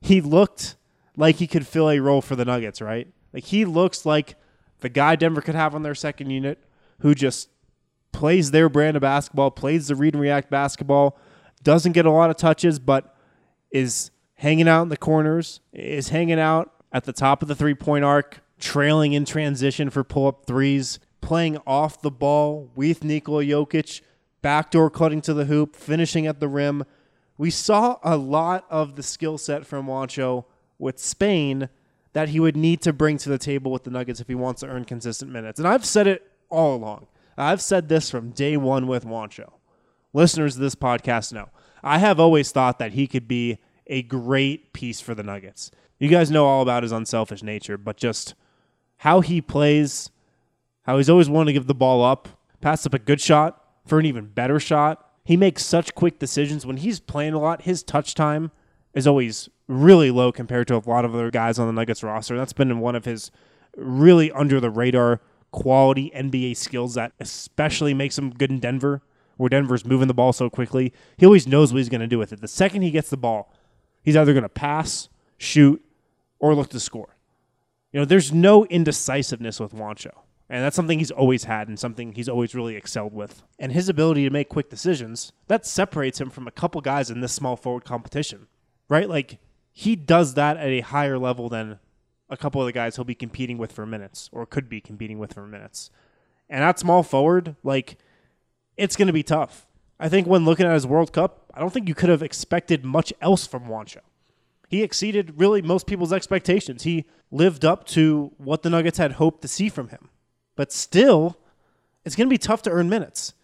he 0.00 0.20
looked 0.20 0.76
like 1.16 1.36
he 1.36 1.46
could 1.46 1.66
fill 1.66 1.90
a 1.90 2.00
role 2.00 2.20
for 2.20 2.36
the 2.36 2.44
Nuggets, 2.44 2.80
right? 2.80 3.08
Like, 3.32 3.44
he 3.44 3.64
looks 3.64 4.04
like 4.04 4.36
the 4.80 4.88
guy 4.88 5.16
Denver 5.16 5.40
could 5.40 5.54
have 5.54 5.74
on 5.74 5.82
their 5.82 5.94
second 5.94 6.30
unit 6.30 6.62
who 7.00 7.14
just 7.14 7.48
plays 8.12 8.50
their 8.50 8.68
brand 8.68 8.96
of 8.96 9.00
basketball, 9.00 9.50
plays 9.50 9.88
the 9.88 9.94
read 9.94 10.14
and 10.14 10.22
react 10.22 10.50
basketball, 10.50 11.18
doesn't 11.62 11.92
get 11.92 12.06
a 12.06 12.10
lot 12.10 12.30
of 12.30 12.36
touches, 12.36 12.78
but 12.78 13.16
is 13.70 14.10
hanging 14.34 14.68
out 14.68 14.82
in 14.82 14.88
the 14.88 14.96
corners, 14.96 15.60
is 15.72 16.10
hanging 16.10 16.38
out 16.38 16.70
at 16.92 17.04
the 17.04 17.12
top 17.12 17.42
of 17.42 17.48
the 17.48 17.54
three 17.54 17.74
point 17.74 18.04
arc, 18.04 18.40
trailing 18.58 19.12
in 19.12 19.24
transition 19.24 19.90
for 19.90 20.04
pull 20.04 20.26
up 20.28 20.46
threes, 20.46 20.98
playing 21.24 21.58
off 21.66 22.02
the 22.02 22.10
ball 22.10 22.70
with 22.74 23.02
Nikola 23.02 23.44
Jokic, 23.44 24.02
backdoor 24.42 24.90
cutting 24.90 25.22
to 25.22 25.32
the 25.32 25.46
hoop, 25.46 25.74
finishing 25.74 26.26
at 26.26 26.38
the 26.38 26.48
rim. 26.48 26.84
We 27.38 27.50
saw 27.50 27.98
a 28.02 28.16
lot 28.16 28.66
of 28.70 28.94
the 28.94 29.02
skill 29.02 29.38
set 29.38 29.66
from 29.66 29.86
Juancho 29.86 30.44
with 30.78 30.98
Spain 30.98 31.70
that 32.12 32.28
he 32.28 32.38
would 32.38 32.56
need 32.56 32.82
to 32.82 32.92
bring 32.92 33.16
to 33.18 33.28
the 33.28 33.38
table 33.38 33.72
with 33.72 33.84
the 33.84 33.90
Nuggets 33.90 34.20
if 34.20 34.28
he 34.28 34.34
wants 34.34 34.60
to 34.60 34.68
earn 34.68 34.84
consistent 34.84 35.32
minutes. 35.32 35.58
And 35.58 35.66
I've 35.66 35.84
said 35.84 36.06
it 36.06 36.30
all 36.50 36.76
along. 36.76 37.06
I've 37.36 37.62
said 37.62 37.88
this 37.88 38.10
from 38.10 38.30
day 38.30 38.56
one 38.56 38.86
with 38.86 39.04
Juancho. 39.04 39.50
Listeners 40.12 40.56
of 40.56 40.60
this 40.60 40.76
podcast 40.76 41.32
know. 41.32 41.48
I 41.82 41.98
have 41.98 42.20
always 42.20 42.52
thought 42.52 42.78
that 42.78 42.92
he 42.92 43.06
could 43.06 43.26
be 43.26 43.58
a 43.86 44.02
great 44.02 44.72
piece 44.72 45.00
for 45.00 45.14
the 45.14 45.22
Nuggets. 45.22 45.70
You 45.98 46.08
guys 46.08 46.30
know 46.30 46.46
all 46.46 46.62
about 46.62 46.82
his 46.82 46.92
unselfish 46.92 47.42
nature, 47.42 47.76
but 47.76 47.96
just 47.96 48.34
how 48.98 49.20
he 49.20 49.40
plays, 49.40 50.10
how 50.84 50.96
he's 50.96 51.10
always 51.10 51.28
willing 51.28 51.46
to 51.46 51.52
give 51.52 51.66
the 51.66 51.74
ball 51.74 52.04
up, 52.04 52.28
pass 52.60 52.86
up 52.86 52.94
a 52.94 52.98
good 52.98 53.20
shot 53.20 53.62
for 53.86 53.98
an 53.98 54.06
even 54.06 54.26
better 54.26 54.60
shot. 54.60 55.10
He 55.24 55.36
makes 55.36 55.64
such 55.64 55.94
quick 55.94 56.18
decisions. 56.18 56.66
When 56.66 56.76
he's 56.76 57.00
playing 57.00 57.34
a 57.34 57.40
lot, 57.40 57.62
his 57.62 57.82
touch 57.82 58.14
time 58.14 58.50
is 58.92 59.06
always 59.06 59.48
really 59.66 60.10
low 60.10 60.30
compared 60.30 60.68
to 60.68 60.76
a 60.76 60.82
lot 60.86 61.04
of 61.04 61.14
other 61.14 61.30
guys 61.30 61.58
on 61.58 61.66
the 61.66 61.72
Nuggets 61.72 62.02
roster. 62.02 62.36
That's 62.36 62.52
been 62.52 62.78
one 62.80 62.94
of 62.94 63.04
his 63.04 63.30
really 63.76 64.30
under 64.32 64.60
the 64.60 64.70
radar 64.70 65.20
quality 65.50 66.10
NBA 66.14 66.56
skills 66.56 66.94
that 66.94 67.12
especially 67.20 67.94
makes 67.94 68.18
him 68.18 68.30
good 68.30 68.50
in 68.50 68.60
Denver, 68.60 69.02
where 69.36 69.48
Denver's 69.48 69.84
moving 69.84 70.08
the 70.08 70.14
ball 70.14 70.32
so 70.32 70.50
quickly. 70.50 70.92
He 71.16 71.26
always 71.26 71.46
knows 71.46 71.72
what 71.72 71.78
he's 71.78 71.88
going 71.88 72.00
to 72.00 72.06
do 72.06 72.18
with 72.18 72.32
it. 72.32 72.40
The 72.40 72.48
second 72.48 72.82
he 72.82 72.90
gets 72.90 73.08
the 73.08 73.16
ball, 73.16 73.52
he's 74.02 74.16
either 74.16 74.32
going 74.32 74.42
to 74.42 74.48
pass, 74.48 75.08
shoot, 75.38 75.82
or 76.38 76.54
look 76.54 76.70
to 76.70 76.80
score. 76.80 77.16
You 77.92 78.00
know, 78.00 78.04
there's 78.04 78.32
no 78.32 78.64
indecisiveness 78.66 79.60
with 79.60 79.72
Juancho. 79.72 80.10
And 80.48 80.62
that's 80.62 80.76
something 80.76 80.98
he's 80.98 81.10
always 81.10 81.44
had 81.44 81.68
and 81.68 81.78
something 81.78 82.12
he's 82.12 82.28
always 82.28 82.54
really 82.54 82.76
excelled 82.76 83.14
with. 83.14 83.42
And 83.58 83.72
his 83.72 83.88
ability 83.88 84.24
to 84.24 84.30
make 84.30 84.48
quick 84.48 84.68
decisions, 84.68 85.32
that 85.48 85.66
separates 85.66 86.20
him 86.20 86.30
from 86.30 86.46
a 86.46 86.52
couple 86.52 86.80
guys 86.80 87.10
in 87.10 87.20
this 87.20 87.32
small 87.32 87.56
forward 87.56 87.84
competition, 87.84 88.46
right? 88.88 89.08
Like, 89.08 89.38
he 89.72 89.96
does 89.96 90.34
that 90.34 90.56
at 90.56 90.68
a 90.68 90.80
higher 90.80 91.18
level 91.18 91.48
than 91.48 91.78
a 92.28 92.36
couple 92.36 92.60
of 92.60 92.66
the 92.66 92.72
guys 92.72 92.96
he'll 92.96 93.04
be 93.04 93.14
competing 93.14 93.58
with 93.58 93.72
for 93.72 93.86
minutes 93.86 94.28
or 94.32 94.46
could 94.46 94.68
be 94.68 94.80
competing 94.80 95.18
with 95.18 95.34
for 95.34 95.46
minutes. 95.46 95.90
And 96.48 96.62
that 96.62 96.78
small 96.78 97.02
forward, 97.02 97.56
like, 97.62 97.96
it's 98.76 98.96
going 98.96 99.06
to 99.06 99.12
be 99.12 99.22
tough. 99.22 99.66
I 99.98 100.08
think 100.08 100.26
when 100.26 100.44
looking 100.44 100.66
at 100.66 100.74
his 100.74 100.86
World 100.86 101.12
Cup, 101.12 101.50
I 101.54 101.60
don't 101.60 101.72
think 101.72 101.88
you 101.88 101.94
could 101.94 102.10
have 102.10 102.22
expected 102.22 102.84
much 102.84 103.12
else 103.20 103.46
from 103.46 103.64
Juancho. 103.64 104.00
He 104.68 104.82
exceeded 104.82 105.38
really 105.38 105.62
most 105.62 105.86
people's 105.86 106.12
expectations. 106.12 106.82
He 106.82 107.06
lived 107.30 107.64
up 107.64 107.86
to 107.88 108.32
what 108.38 108.62
the 108.62 108.70
Nuggets 108.70 108.98
had 108.98 109.12
hoped 109.12 109.42
to 109.42 109.48
see 109.48 109.68
from 109.68 109.88
him. 109.88 110.10
But 110.56 110.72
still, 110.72 111.36
it's 112.04 112.16
going 112.16 112.28
to 112.28 112.32
be 112.32 112.38
tough 112.38 112.62
to 112.62 112.70
earn 112.70 112.88
minutes. 112.88 113.34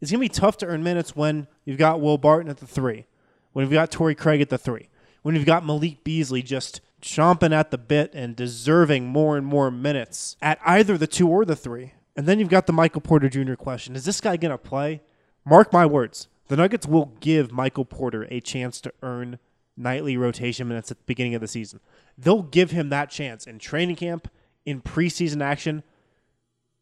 It's 0.00 0.10
going 0.10 0.20
to 0.20 0.32
be 0.32 0.40
tough 0.40 0.58
to 0.58 0.66
earn 0.66 0.82
minutes 0.82 1.16
when 1.16 1.46
you've 1.64 1.78
got 1.78 2.00
Will 2.00 2.18
Barton 2.18 2.50
at 2.50 2.58
the 2.58 2.66
three, 2.66 3.06
when 3.52 3.64
you've 3.64 3.72
got 3.72 3.90
Torrey 3.90 4.14
Craig 4.14 4.40
at 4.40 4.50
the 4.50 4.58
three, 4.58 4.88
when 5.22 5.34
you've 5.34 5.46
got 5.46 5.64
Malik 5.64 6.04
Beasley 6.04 6.42
just 6.42 6.80
chomping 7.00 7.52
at 7.52 7.70
the 7.70 7.78
bit 7.78 8.12
and 8.14 8.36
deserving 8.36 9.06
more 9.06 9.36
and 9.36 9.46
more 9.46 9.70
minutes 9.70 10.36
at 10.42 10.58
either 10.66 10.98
the 10.98 11.06
two 11.06 11.28
or 11.28 11.44
the 11.44 11.56
three. 11.56 11.92
And 12.16 12.26
then 12.26 12.38
you've 12.38 12.48
got 12.48 12.66
the 12.66 12.72
Michael 12.72 13.00
Porter 13.02 13.28
Jr. 13.28 13.54
question 13.54 13.96
Is 13.96 14.04
this 14.04 14.20
guy 14.20 14.36
going 14.36 14.50
to 14.50 14.58
play? 14.58 15.02
Mark 15.44 15.72
my 15.72 15.86
words. 15.86 16.28
The 16.48 16.56
Nuggets 16.56 16.86
will 16.86 17.12
give 17.20 17.52
Michael 17.52 17.84
Porter 17.84 18.26
a 18.30 18.40
chance 18.40 18.80
to 18.82 18.92
earn 19.02 19.38
nightly 19.76 20.16
rotation 20.16 20.68
minutes 20.68 20.90
at 20.90 20.98
the 20.98 21.04
beginning 21.04 21.34
of 21.34 21.40
the 21.40 21.48
season. 21.48 21.80
They'll 22.16 22.42
give 22.42 22.70
him 22.70 22.88
that 22.90 23.10
chance 23.10 23.46
in 23.46 23.58
training 23.58 23.96
camp, 23.96 24.28
in 24.64 24.80
preseason 24.80 25.42
action. 25.42 25.82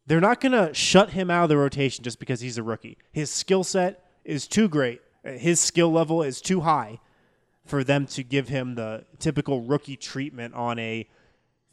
They're 0.07 0.21
not 0.21 0.39
going 0.39 0.51
to 0.51 0.73
shut 0.73 1.11
him 1.11 1.31
out 1.31 1.43
of 1.43 1.49
the 1.49 1.57
rotation 1.57 2.03
just 2.03 2.19
because 2.19 2.41
he's 2.41 2.57
a 2.57 2.63
rookie. 2.63 2.97
His 3.11 3.31
skill 3.31 3.63
set 3.63 4.03
is 4.23 4.47
too 4.47 4.67
great. 4.67 5.01
His 5.23 5.59
skill 5.59 5.91
level 5.91 6.21
is 6.21 6.41
too 6.41 6.61
high 6.61 6.99
for 7.65 7.83
them 7.83 8.05
to 8.07 8.23
give 8.23 8.47
him 8.47 8.75
the 8.75 9.05
typical 9.17 9.61
rookie 9.61 9.97
treatment 9.97 10.53
on 10.53 10.77
a 10.77 11.07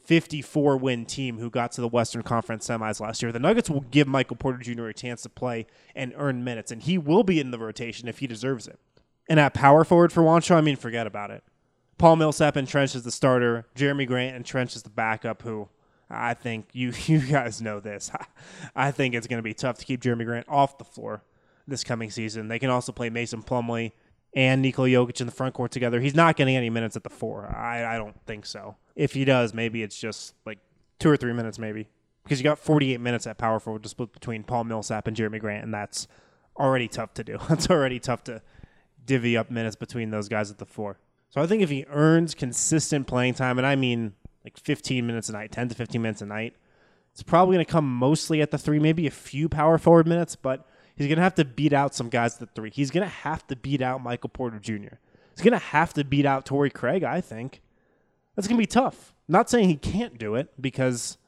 54 0.05 0.79
win 0.79 1.05
team 1.05 1.39
who 1.39 1.51
got 1.51 1.73
to 1.73 1.81
the 1.81 1.89
Western 1.89 2.23
Conference 2.23 2.67
semis 2.67 3.01
last 3.01 3.23
year. 3.23 3.31
The 3.31 3.39
Nuggets 3.39 3.71
will 3.71 3.83
give 3.83 4.09
Michael 4.09 4.37
Porter 4.37 4.59
Jr. 4.59 4.87
a 4.87 4.95
chance 4.95 5.23
to 5.23 5.29
play 5.29 5.67
and 5.95 6.13
earn 6.17 6.43
minutes, 6.43 6.73
and 6.73 6.83
he 6.83 6.99
will 6.99 7.23
be 7.23 7.39
in 7.39 7.51
the 7.51 7.59
rotation 7.59 8.09
if 8.09 8.19
he 8.19 8.27
deserves 8.27 8.67
it. 8.67 8.79
And 9.29 9.39
at 9.39 9.55
power 9.55 9.85
forward 9.85 10.13
for 10.13 10.23
Juancho, 10.23 10.57
I 10.57 10.61
mean, 10.61 10.77
forget 10.77 11.07
about 11.07 11.31
it. 11.31 11.45
Paul 11.99 12.17
Millsap 12.17 12.57
entrenched 12.57 12.97
as 12.97 13.05
the 13.05 13.13
starter, 13.13 13.67
Jerami 13.77 14.07
Grant 14.07 14.35
entrenched 14.35 14.75
as 14.75 14.83
the 14.83 14.91
backup, 14.91 15.43
who 15.43 15.69
I 16.13 16.35
think 16.35 16.69
you 16.73 16.93
you 17.07 17.21
guys 17.21 17.61
know 17.63 17.81
this. 17.81 18.11
I 18.75 18.91
think 18.91 19.15
it's 19.15 19.27
going 19.27 19.39
to 19.39 19.43
be 19.43 19.55
tough 19.55 19.79
to 19.79 19.85
keep 19.85 20.03
Jerami 20.03 20.25
Grant 20.25 20.49
off 20.49 20.79
the 20.79 20.85
floor 20.85 21.23
this 21.67 21.85
coming 21.85 22.11
season. 22.11 22.49
They 22.49 22.59
can 22.59 22.71
also 22.71 22.93
play 22.93 23.11
Mason 23.11 23.43
Plumlee 23.43 23.93
and 24.35 24.63
Nikola 24.63 24.89
Jokic 24.89 25.21
in 25.21 25.27
the 25.27 25.33
front 25.33 25.55
court 25.55 25.71
together. 25.71 26.01
He's 26.01 26.15
not 26.15 26.37
getting 26.37 26.57
any 26.57 26.71
minutes 26.71 26.97
at 26.97 27.05
the 27.05 27.11
four. 27.11 27.47
I, 27.47 27.95
I 27.95 27.99
don't 27.99 28.17
think 28.27 28.47
so. 28.47 28.77
If 28.97 29.13
he 29.13 29.25
does, 29.25 29.55
maybe 29.55 29.83
it's 29.83 29.99
just 29.99 30.35
like 30.47 30.59
two 30.99 31.11
or 31.11 31.17
three 31.17 31.33
minutes, 31.33 31.59
maybe. 31.59 31.89
Because 32.23 32.39
you 32.39 32.45
got 32.45 32.59
48 32.59 33.01
minutes 33.01 33.27
at 33.27 33.37
power 33.37 33.59
forward 33.59 33.83
to 33.83 33.89
split 33.89 34.13
between 34.13 34.45
Paul 34.45 34.65
Millsap 34.65 35.07
and 35.07 35.17
Jerami 35.17 35.41
Grant, 35.41 35.65
and 35.65 35.75
that's 35.75 36.07
already 36.57 36.89
tough 36.89 37.15
to 37.15 37.25
do. 37.25 37.39
That's 37.49 37.71
already 37.71 37.99
tough 37.99 38.25
to 38.25 38.43
divvy 39.05 39.37
up 39.37 39.51
minutes 39.51 39.75
between 39.75 40.11
those 40.11 40.29
guys 40.29 40.51
at 40.51 40.59
the 40.59 40.67
four. 40.67 40.99
So 41.31 41.41
I 41.41 41.47
think 41.47 41.63
if 41.63 41.71
he 41.71 41.87
earns 41.89 42.35
consistent 42.35 43.07
playing 43.07 43.35
time, 43.35 43.59
and 43.59 43.67
I 43.67 43.75
mean 43.75 44.13
like 44.45 44.59
15 44.59 45.07
minutes 45.07 45.29
a 45.29 45.33
night, 45.33 45.53
10 45.53 45.69
to 45.71 45.75
15 45.75 46.01
minutes 46.03 46.23
a 46.23 46.27
night, 46.27 46.55
it's 47.13 47.23
probably 47.23 47.57
going 47.57 47.67
to 47.67 47.71
come 47.71 47.93
mostly 47.93 48.41
at 48.41 48.51
the 48.51 48.59
three, 48.59 48.79
maybe 48.79 49.07
a 49.07 49.11
few 49.11 49.49
power 49.49 49.79
forward 49.79 50.07
minutes, 50.07 50.35
but 50.37 50.67
He's 50.97 51.07
going 51.07 51.17
to 51.17 51.23
have 51.23 51.35
to 51.37 51.45
beat 51.45 51.73
out 51.73 51.95
some 51.95 52.09
guys 52.09 52.35
at 52.35 52.41
the 52.41 52.47
three. 52.47 52.71
He's 52.71 52.91
going 52.91 53.05
to 53.05 53.13
have 53.13 53.47
to 53.49 53.57
beat 53.57 53.81
out 53.81 54.03
Michael 54.03 54.29
Porter 54.29 54.59
Jr. 54.59 54.97
He's 55.35 55.43
going 55.43 55.53
to 55.53 55.59
have 55.59 55.95
to 55.95 56.05
beat 56.05 56.27
out 56.27 56.45
Torrey 56.45 56.71
Craig, 56.71 57.03
I 57.03 57.21
think. 57.21 57.63
That's 58.37 58.47
going 58.47 58.57
to 58.57 58.63
be 58.63 58.67
tough. 58.67 59.15
I'm 59.29 59.33
not 59.33 59.51
saying 59.51 59.69
he 59.69 59.77
can't 59.77 60.19
do 60.19 60.35
it 60.35 60.53
because, 60.61 61.19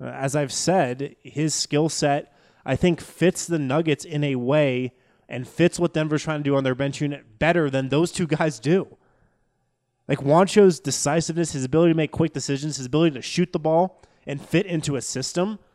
uh, 0.00 0.06
as 0.06 0.34
I've 0.34 0.52
said, 0.52 1.16
his 1.22 1.54
skill 1.54 1.88
set, 1.88 2.36
I 2.64 2.76
think, 2.76 3.00
fits 3.00 3.46
the 3.46 3.58
Nuggets 3.58 4.04
in 4.04 4.24
a 4.24 4.36
way 4.36 4.92
and 5.28 5.46
fits 5.46 5.78
what 5.78 5.94
Denver's 5.94 6.24
trying 6.24 6.40
to 6.40 6.44
do 6.44 6.56
on 6.56 6.64
their 6.64 6.74
bench 6.74 7.00
unit 7.00 7.38
better 7.38 7.70
than 7.70 7.88
those 7.88 8.12
two 8.12 8.26
guys 8.26 8.58
do. 8.58 8.96
Like 10.12 10.20
Juancho's 10.20 10.78
decisiveness, 10.78 11.52
his 11.52 11.64
ability 11.64 11.92
to 11.92 11.96
make 11.96 12.12
quick 12.12 12.32
decisions, 12.32 12.76
his 12.76 12.86
ability 12.86 13.14
to 13.14 13.22
shoot 13.22 13.52
the 13.52 13.58
ball 13.58 14.02
and 14.26 14.40
fit 14.40 14.66
into 14.66 14.96
a 14.96 15.00
system– 15.00 15.58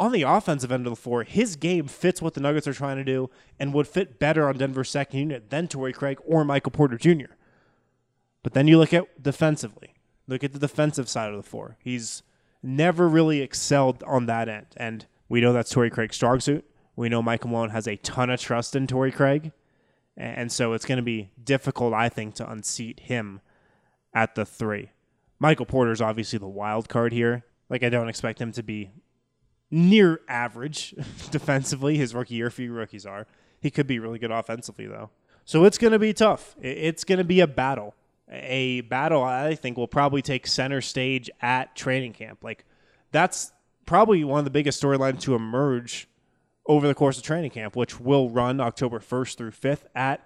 on 0.00 0.12
the 0.12 0.22
offensive 0.22 0.72
end 0.72 0.86
of 0.86 0.90
the 0.90 1.00
floor, 1.00 1.24
his 1.24 1.56
game 1.56 1.86
fits 1.86 2.22
what 2.22 2.32
the 2.32 2.40
Nuggets 2.40 2.66
are 2.66 2.72
trying 2.72 2.96
to 2.96 3.04
do 3.04 3.28
and 3.58 3.74
would 3.74 3.86
fit 3.86 4.18
better 4.18 4.48
on 4.48 4.56
Denver's 4.56 4.88
second 4.88 5.20
unit 5.20 5.50
than 5.50 5.68
Torrey 5.68 5.92
Craig 5.92 6.18
or 6.24 6.42
Michael 6.42 6.72
Porter 6.72 6.96
Jr. 6.96 7.34
But 8.42 8.54
then 8.54 8.66
you 8.66 8.78
look 8.78 8.94
at 8.94 9.22
defensively. 9.22 9.94
Look 10.26 10.42
at 10.42 10.54
the 10.54 10.58
defensive 10.58 11.06
side 11.06 11.28
of 11.30 11.36
the 11.36 11.42
floor. 11.42 11.76
He's 11.80 12.22
never 12.62 13.06
really 13.06 13.42
excelled 13.42 14.02
on 14.04 14.24
that 14.24 14.48
end. 14.48 14.68
And 14.78 15.04
we 15.28 15.42
know 15.42 15.52
that's 15.52 15.70
Torrey 15.70 15.90
Craig's 15.90 16.16
strong 16.16 16.40
suit. 16.40 16.64
We 16.96 17.10
know 17.10 17.20
Michael 17.20 17.50
Malone 17.50 17.70
has 17.70 17.86
a 17.86 17.96
ton 17.96 18.30
of 18.30 18.40
trust 18.40 18.74
in 18.74 18.86
Torrey 18.86 19.12
Craig. 19.12 19.52
And 20.16 20.50
so 20.50 20.72
it's 20.72 20.86
going 20.86 20.96
to 20.96 21.02
be 21.02 21.30
difficult, 21.44 21.92
I 21.92 22.08
think, 22.08 22.36
to 22.36 22.50
unseat 22.50 23.00
him 23.00 23.42
at 24.14 24.34
the 24.34 24.44
three. 24.44 24.90
Michael 25.38 25.66
Porter's 25.66 26.00
obviously 26.00 26.38
the 26.38 26.48
wild 26.48 26.88
card 26.88 27.12
here. 27.12 27.44
Like, 27.68 27.82
I 27.82 27.88
don't 27.88 28.08
expect 28.08 28.40
him 28.40 28.52
to 28.52 28.62
be 28.62 28.90
near 29.70 30.20
average 30.28 30.94
defensively. 31.30 31.96
His 31.96 32.14
rookie 32.14 32.34
year, 32.34 32.50
few 32.50 32.72
rookies 32.72 33.06
are. 33.06 33.26
He 33.60 33.70
could 33.70 33.86
be 33.86 33.98
really 33.98 34.18
good 34.18 34.30
offensively, 34.30 34.86
though. 34.86 35.10
So 35.44 35.64
it's 35.64 35.78
going 35.78 35.92
to 35.92 35.98
be 35.98 36.12
tough. 36.12 36.56
It's 36.60 37.04
going 37.04 37.18
to 37.18 37.24
be 37.24 37.40
a 37.40 37.46
battle 37.46 37.94
a 38.30 38.82
battle 38.82 39.22
I 39.22 39.54
think 39.54 39.76
will 39.76 39.88
probably 39.88 40.22
take 40.22 40.46
center 40.46 40.80
stage 40.80 41.30
at 41.40 41.74
training 41.74 42.12
camp. 42.12 42.44
Like 42.44 42.64
that's 43.10 43.52
probably 43.86 44.22
one 44.24 44.38
of 44.38 44.44
the 44.44 44.50
biggest 44.50 44.80
storylines 44.80 45.20
to 45.22 45.34
emerge 45.34 46.08
over 46.66 46.86
the 46.86 46.94
course 46.94 47.18
of 47.18 47.24
training 47.24 47.50
camp, 47.50 47.74
which 47.74 47.98
will 47.98 48.30
run 48.30 48.60
October 48.60 49.00
1st 49.00 49.36
through 49.36 49.50
5th 49.50 49.82
at 49.94 50.20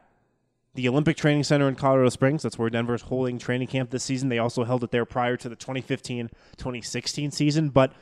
the 0.75 0.89
Olympic 0.89 1.17
Training 1.17 1.45
Center 1.45 1.69
in 1.69 1.77
Colorado 1.77 2.09
Springs. 2.09 2.43
That's 2.43 2.59
where 2.59 2.69
Denver's 2.69 3.03
holding 3.03 3.39
training 3.39 3.69
camp 3.69 3.91
this 3.91 4.03
season. 4.03 4.29
They 4.29 4.39
also 4.39 4.65
held 4.65 4.83
it 4.83 4.91
there 4.91 5.05
prior 5.05 5.37
to 5.37 5.49
the 5.49 5.57
2015 5.57 6.31
2016 6.57 7.31
season. 7.31 7.69
But 7.69 7.93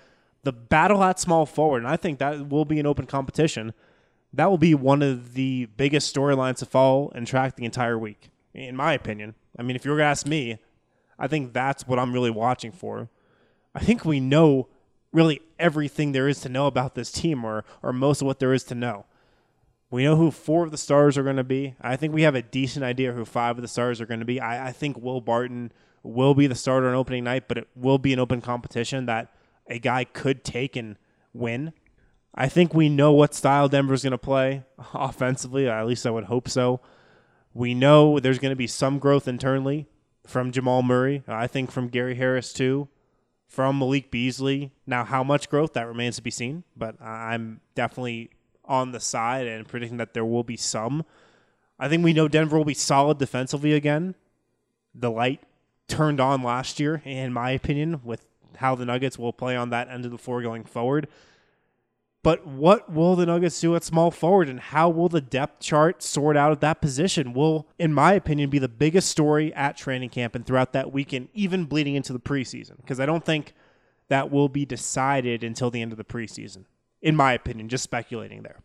the 0.42 0.52
battle 0.52 1.04
at 1.04 1.20
small 1.20 1.46
forward, 1.46 1.78
and 1.78 1.88
I 1.88 1.96
think 1.96 2.18
that 2.18 2.48
will 2.48 2.64
be 2.64 2.80
an 2.80 2.87
open 2.87 3.06
competition. 3.06 3.74
That 4.32 4.48
will 4.50 4.58
be 4.58 4.74
one 4.74 5.02
of 5.02 5.35
the 5.35 5.66
biggest 5.76 6.14
storylines 6.14 6.56
to 6.58 6.66
follow 6.66 7.12
and 7.14 7.26
track 7.26 7.56
the 7.56 7.66
entire 7.66 7.98
week, 7.98 8.30
in 8.54 8.74
my 8.74 8.94
opinion. 8.94 9.35
I 9.58 9.62
mean, 9.62 9.76
if 9.76 9.85
you 9.85 9.90
were 9.90 9.98
to 9.98 10.04
ask 10.04 10.26
me, 10.26 10.58
I 11.18 11.28
think 11.28 11.52
that's 11.52 11.87
what 11.87 11.98
I'm 11.98 12.14
really 12.14 12.30
watching 12.30 12.72
for. 12.72 13.11
I 13.74 13.80
think 13.80 14.04
we 14.04 14.20
know 14.20 14.68
really 15.12 15.42
everything 15.58 16.12
there 16.12 16.26
is 16.26 16.40
to 16.40 16.48
know 16.48 16.66
about 16.66 16.94
this 16.94 17.12
team, 17.12 17.44
or 17.44 17.64
or 17.82 17.92
most 17.92 18.22
of 18.22 18.26
what 18.26 18.38
there 18.38 18.54
is 18.54 18.64
to 18.64 18.74
know. 18.74 19.04
We 19.92 20.05
know 20.05 20.16
who 20.16 20.31
four 20.31 20.64
of 20.64 20.70
the 20.70 20.78
stars 20.78 21.18
are 21.18 21.22
going 21.22 21.37
to 21.37 21.44
be. 21.44 21.74
I 21.78 21.96
think 21.96 22.14
we 22.14 22.22
have 22.22 22.35
a 22.35 22.40
decent 22.40 22.83
idea 22.83 23.12
who 23.12 23.26
five 23.26 23.59
of 23.59 23.62
the 23.62 23.68
stars 23.68 24.00
are 24.00 24.07
going 24.07 24.20
to 24.20 24.26
be. 24.26 24.40
I, 24.40 24.68
I 24.68 24.72
think 24.72 24.98
Will 24.98 25.20
Barton 25.20 25.70
will 26.02 26.35
be 26.35 26.46
the 26.46 26.55
starter 26.55 26.88
on 26.88 26.94
opening 26.94 27.24
night, 27.24 27.46
but 27.46 27.59
it 27.59 27.68
will 27.76 27.98
be 27.98 28.14
an 28.14 28.18
open 28.18 28.40
competition 28.40 29.05
that 29.05 29.35
a 29.66 29.78
guy 29.78 30.05
could 30.05 30.44
take 30.44 30.76
and 30.76 30.96
win. 31.35 31.74
I 32.35 32.48
think 32.48 32.72
we 32.72 32.88
know 32.88 33.12
what 33.12 33.35
style 33.35 33.68
Denver's 33.68 34.02
going 34.02 34.12
to 34.12 34.18
play 34.18 34.64
offensively. 34.94 35.68
At 35.68 35.87
least 35.87 36.07
I 36.07 36.11
would 36.11 36.24
hope 36.24 36.48
so. 36.48 36.81
We 37.52 37.74
know 37.74 38.18
there's 38.18 38.38
going 38.38 38.48
to 38.52 38.57
be 38.57 38.66
some 38.66 38.98
growth 38.98 39.28
internally 39.28 39.88
from 40.26 40.52
Jamal 40.52 40.83
Murray. 40.83 41.22
I 41.28 41.46
think 41.46 41.70
from 41.70 41.88
Gary 41.88 42.14
Harris 42.14 42.55
too, 42.55 42.88
from 43.46 43.78
Malik 43.78 44.11
Beasley. 44.11 44.72
Now, 44.87 45.05
how 45.05 45.22
much 45.22 45.50
growth 45.50 45.74
that 45.74 45.87
remains 45.87 46.16
to 46.16 46.22
be 46.22 46.31
seen, 46.31 46.64
but 46.74 46.98
I'm 46.98 47.61
definitely 47.74 48.31
on 48.64 48.92
the 48.92 49.01
side 49.01 49.46
and 49.46 49.68
predicting 49.68 49.98
that 49.98 50.14
there 50.14 50.25
will 50.25 50.44
be 50.44 50.57
some. 50.57 51.05
I 51.79 51.88
think 51.88 52.05
we 52.05 52.12
know 52.12 52.29
Denver 52.29 52.57
will 52.57 52.64
be 52.64 52.75
solid 52.75 53.18
defensively 53.18 53.72
again. 53.72 54.14
The 54.94 55.11
light 55.11 55.42
turned 55.88 56.20
on 56.20 56.42
last 56.42 56.79
year, 56.79 57.03
in 57.05 57.33
my 57.33 57.51
opinion, 57.51 58.01
with 58.05 58.25
how 58.57 58.75
the 58.75 58.85
Nuggets 58.85 59.18
will 59.18 59.33
play 59.33 59.57
on 59.57 59.70
that 59.70 59.88
end 59.88 60.05
of 60.05 60.11
the 60.11 60.18
floor 60.18 60.42
going 60.42 60.64
forward. 60.64 61.09
But 62.22 62.46
what 62.46 62.92
will 62.92 63.16
the 63.16 63.27
Nuggets 63.27 63.61
do 63.61 63.75
at 63.75 63.83
small 63.83 64.12
forward 64.12 64.48
and 64.48 64.61
how 64.61 64.88
will 64.88 65.09
the 65.09 65.20
depth 65.20 65.61
chart 65.61 66.03
sort 66.03 66.37
out 66.37 66.53
at 66.53 66.61
that 66.61 66.81
position 66.81 67.33
will, 67.33 67.66
in 67.81 67.92
my 67.92 68.12
opinion, 68.12 68.48
be 68.48 68.61
the 68.61 68.68
biggest 68.68 69.09
story 69.09 69.53
at 69.55 69.77
training 69.77 70.11
camp 70.11 70.37
and 70.37 70.46
throughout 70.46 70.72
that 70.72 70.92
weekend, 70.92 71.29
even 71.35 71.64
bleeding 71.64 71.96
into 71.96 72.12
the 72.12 72.20
preseason. 72.20 72.77
Because 72.77 73.01
I 73.01 73.07
don't 73.07 73.25
think 73.25 73.55
that 74.09 74.31
will 74.31 74.48
be 74.48 74.64
decided 74.64 75.42
until 75.42 75.70
the 75.70 75.83
end 75.83 75.90
of 75.90 75.98
the 75.98 76.05
preseason, 76.05 76.64
in 77.02 77.16
my 77.16 77.32
opinion, 77.32 77.68
just 77.68 77.84
speculating 77.84 78.42
there. 78.42 78.60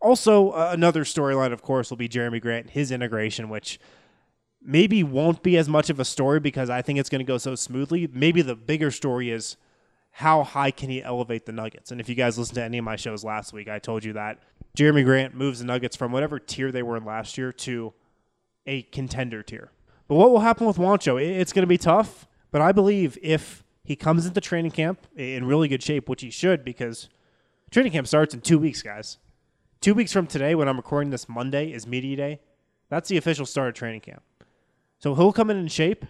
Also, 0.00 0.50
uh, 0.50 0.70
another 0.72 1.04
storyline, 1.04 1.52
of 1.52 1.62
course, 1.62 1.90
will 1.90 1.96
be 1.96 2.08
Jerami 2.08 2.40
Grant, 2.40 2.70
his 2.70 2.90
integration, 2.90 3.48
which 3.48 3.80
maybe 4.62 5.02
won't 5.02 5.42
be 5.42 5.56
as 5.56 5.68
much 5.68 5.90
of 5.90 6.00
a 6.00 6.04
story 6.04 6.40
because 6.40 6.70
I 6.70 6.82
think 6.82 6.98
it's 6.98 7.08
going 7.08 7.20
to 7.20 7.24
go 7.24 7.38
so 7.38 7.54
smoothly. 7.54 8.08
Maybe 8.12 8.42
the 8.42 8.54
bigger 8.54 8.90
story 8.90 9.30
is 9.30 9.56
how 10.12 10.44
high 10.44 10.70
can 10.70 10.90
he 10.90 11.02
elevate 11.02 11.46
the 11.46 11.52
Nuggets? 11.52 11.90
And 11.90 12.00
if 12.00 12.08
you 12.08 12.14
guys 12.14 12.38
listened 12.38 12.56
to 12.56 12.62
any 12.62 12.78
of 12.78 12.84
my 12.84 12.96
shows 12.96 13.24
last 13.24 13.52
week, 13.52 13.68
I 13.68 13.78
told 13.78 14.04
you 14.04 14.12
that 14.14 14.38
Jerami 14.76 15.04
Grant 15.04 15.34
moves 15.34 15.58
the 15.58 15.64
Nuggets 15.64 15.96
from 15.96 16.12
whatever 16.12 16.38
tier 16.38 16.72
they 16.72 16.82
were 16.82 16.96
in 16.96 17.04
last 17.04 17.36
year 17.36 17.52
to 17.52 17.92
a 18.66 18.82
contender 18.82 19.42
tier. 19.42 19.70
But 20.08 20.16
what 20.16 20.30
will 20.30 20.40
happen 20.40 20.66
with 20.66 20.76
Juancho? 20.76 21.20
It's 21.20 21.52
going 21.52 21.64
to 21.64 21.66
be 21.66 21.78
tough, 21.78 22.26
but 22.50 22.60
I 22.60 22.72
believe 22.72 23.18
if 23.22 23.64
he 23.84 23.96
comes 23.96 24.26
into 24.26 24.40
training 24.40 24.72
camp 24.72 25.00
in 25.16 25.46
really 25.46 25.68
good 25.68 25.82
shape, 25.82 26.08
which 26.08 26.22
he 26.22 26.30
should, 26.30 26.64
because 26.64 27.08
training 27.70 27.92
camp 27.92 28.06
starts 28.06 28.34
in 28.34 28.40
two 28.40 28.58
weeks, 28.58 28.82
guys. 28.82 29.18
Two 29.80 29.94
weeks 29.94 30.12
from 30.12 30.26
today, 30.26 30.54
when 30.54 30.68
I'm 30.68 30.76
recording 30.76 31.10
this 31.10 31.28
Monday, 31.28 31.72
is 31.72 31.86
media 31.86 32.16
day. 32.16 32.40
That's 32.88 33.08
the 33.08 33.16
official 33.16 33.46
start 33.46 33.68
of 33.68 33.74
training 33.74 34.00
camp. 34.00 34.22
So 34.98 35.14
he'll 35.14 35.32
come 35.32 35.50
in 35.50 35.56
in 35.56 35.68
shape. 35.68 36.04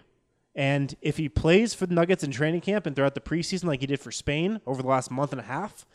And 0.55 0.95
if 1.01 1.17
he 1.17 1.29
plays 1.29 1.73
for 1.73 1.85
the 1.85 1.93
Nuggets 1.93 2.23
in 2.23 2.31
training 2.31 2.61
camp 2.61 2.85
and 2.85 2.95
throughout 2.95 3.13
the 3.13 3.21
preseason 3.21 3.65
like 3.65 3.81
he 3.81 3.87
did 3.87 3.99
for 3.99 4.11
Spain 4.11 4.59
over 4.65 4.81
the 4.81 4.87
last 4.87 5.11
month 5.11 5.31
and 5.31 5.41
a 5.41 5.43
half, 5.43 5.85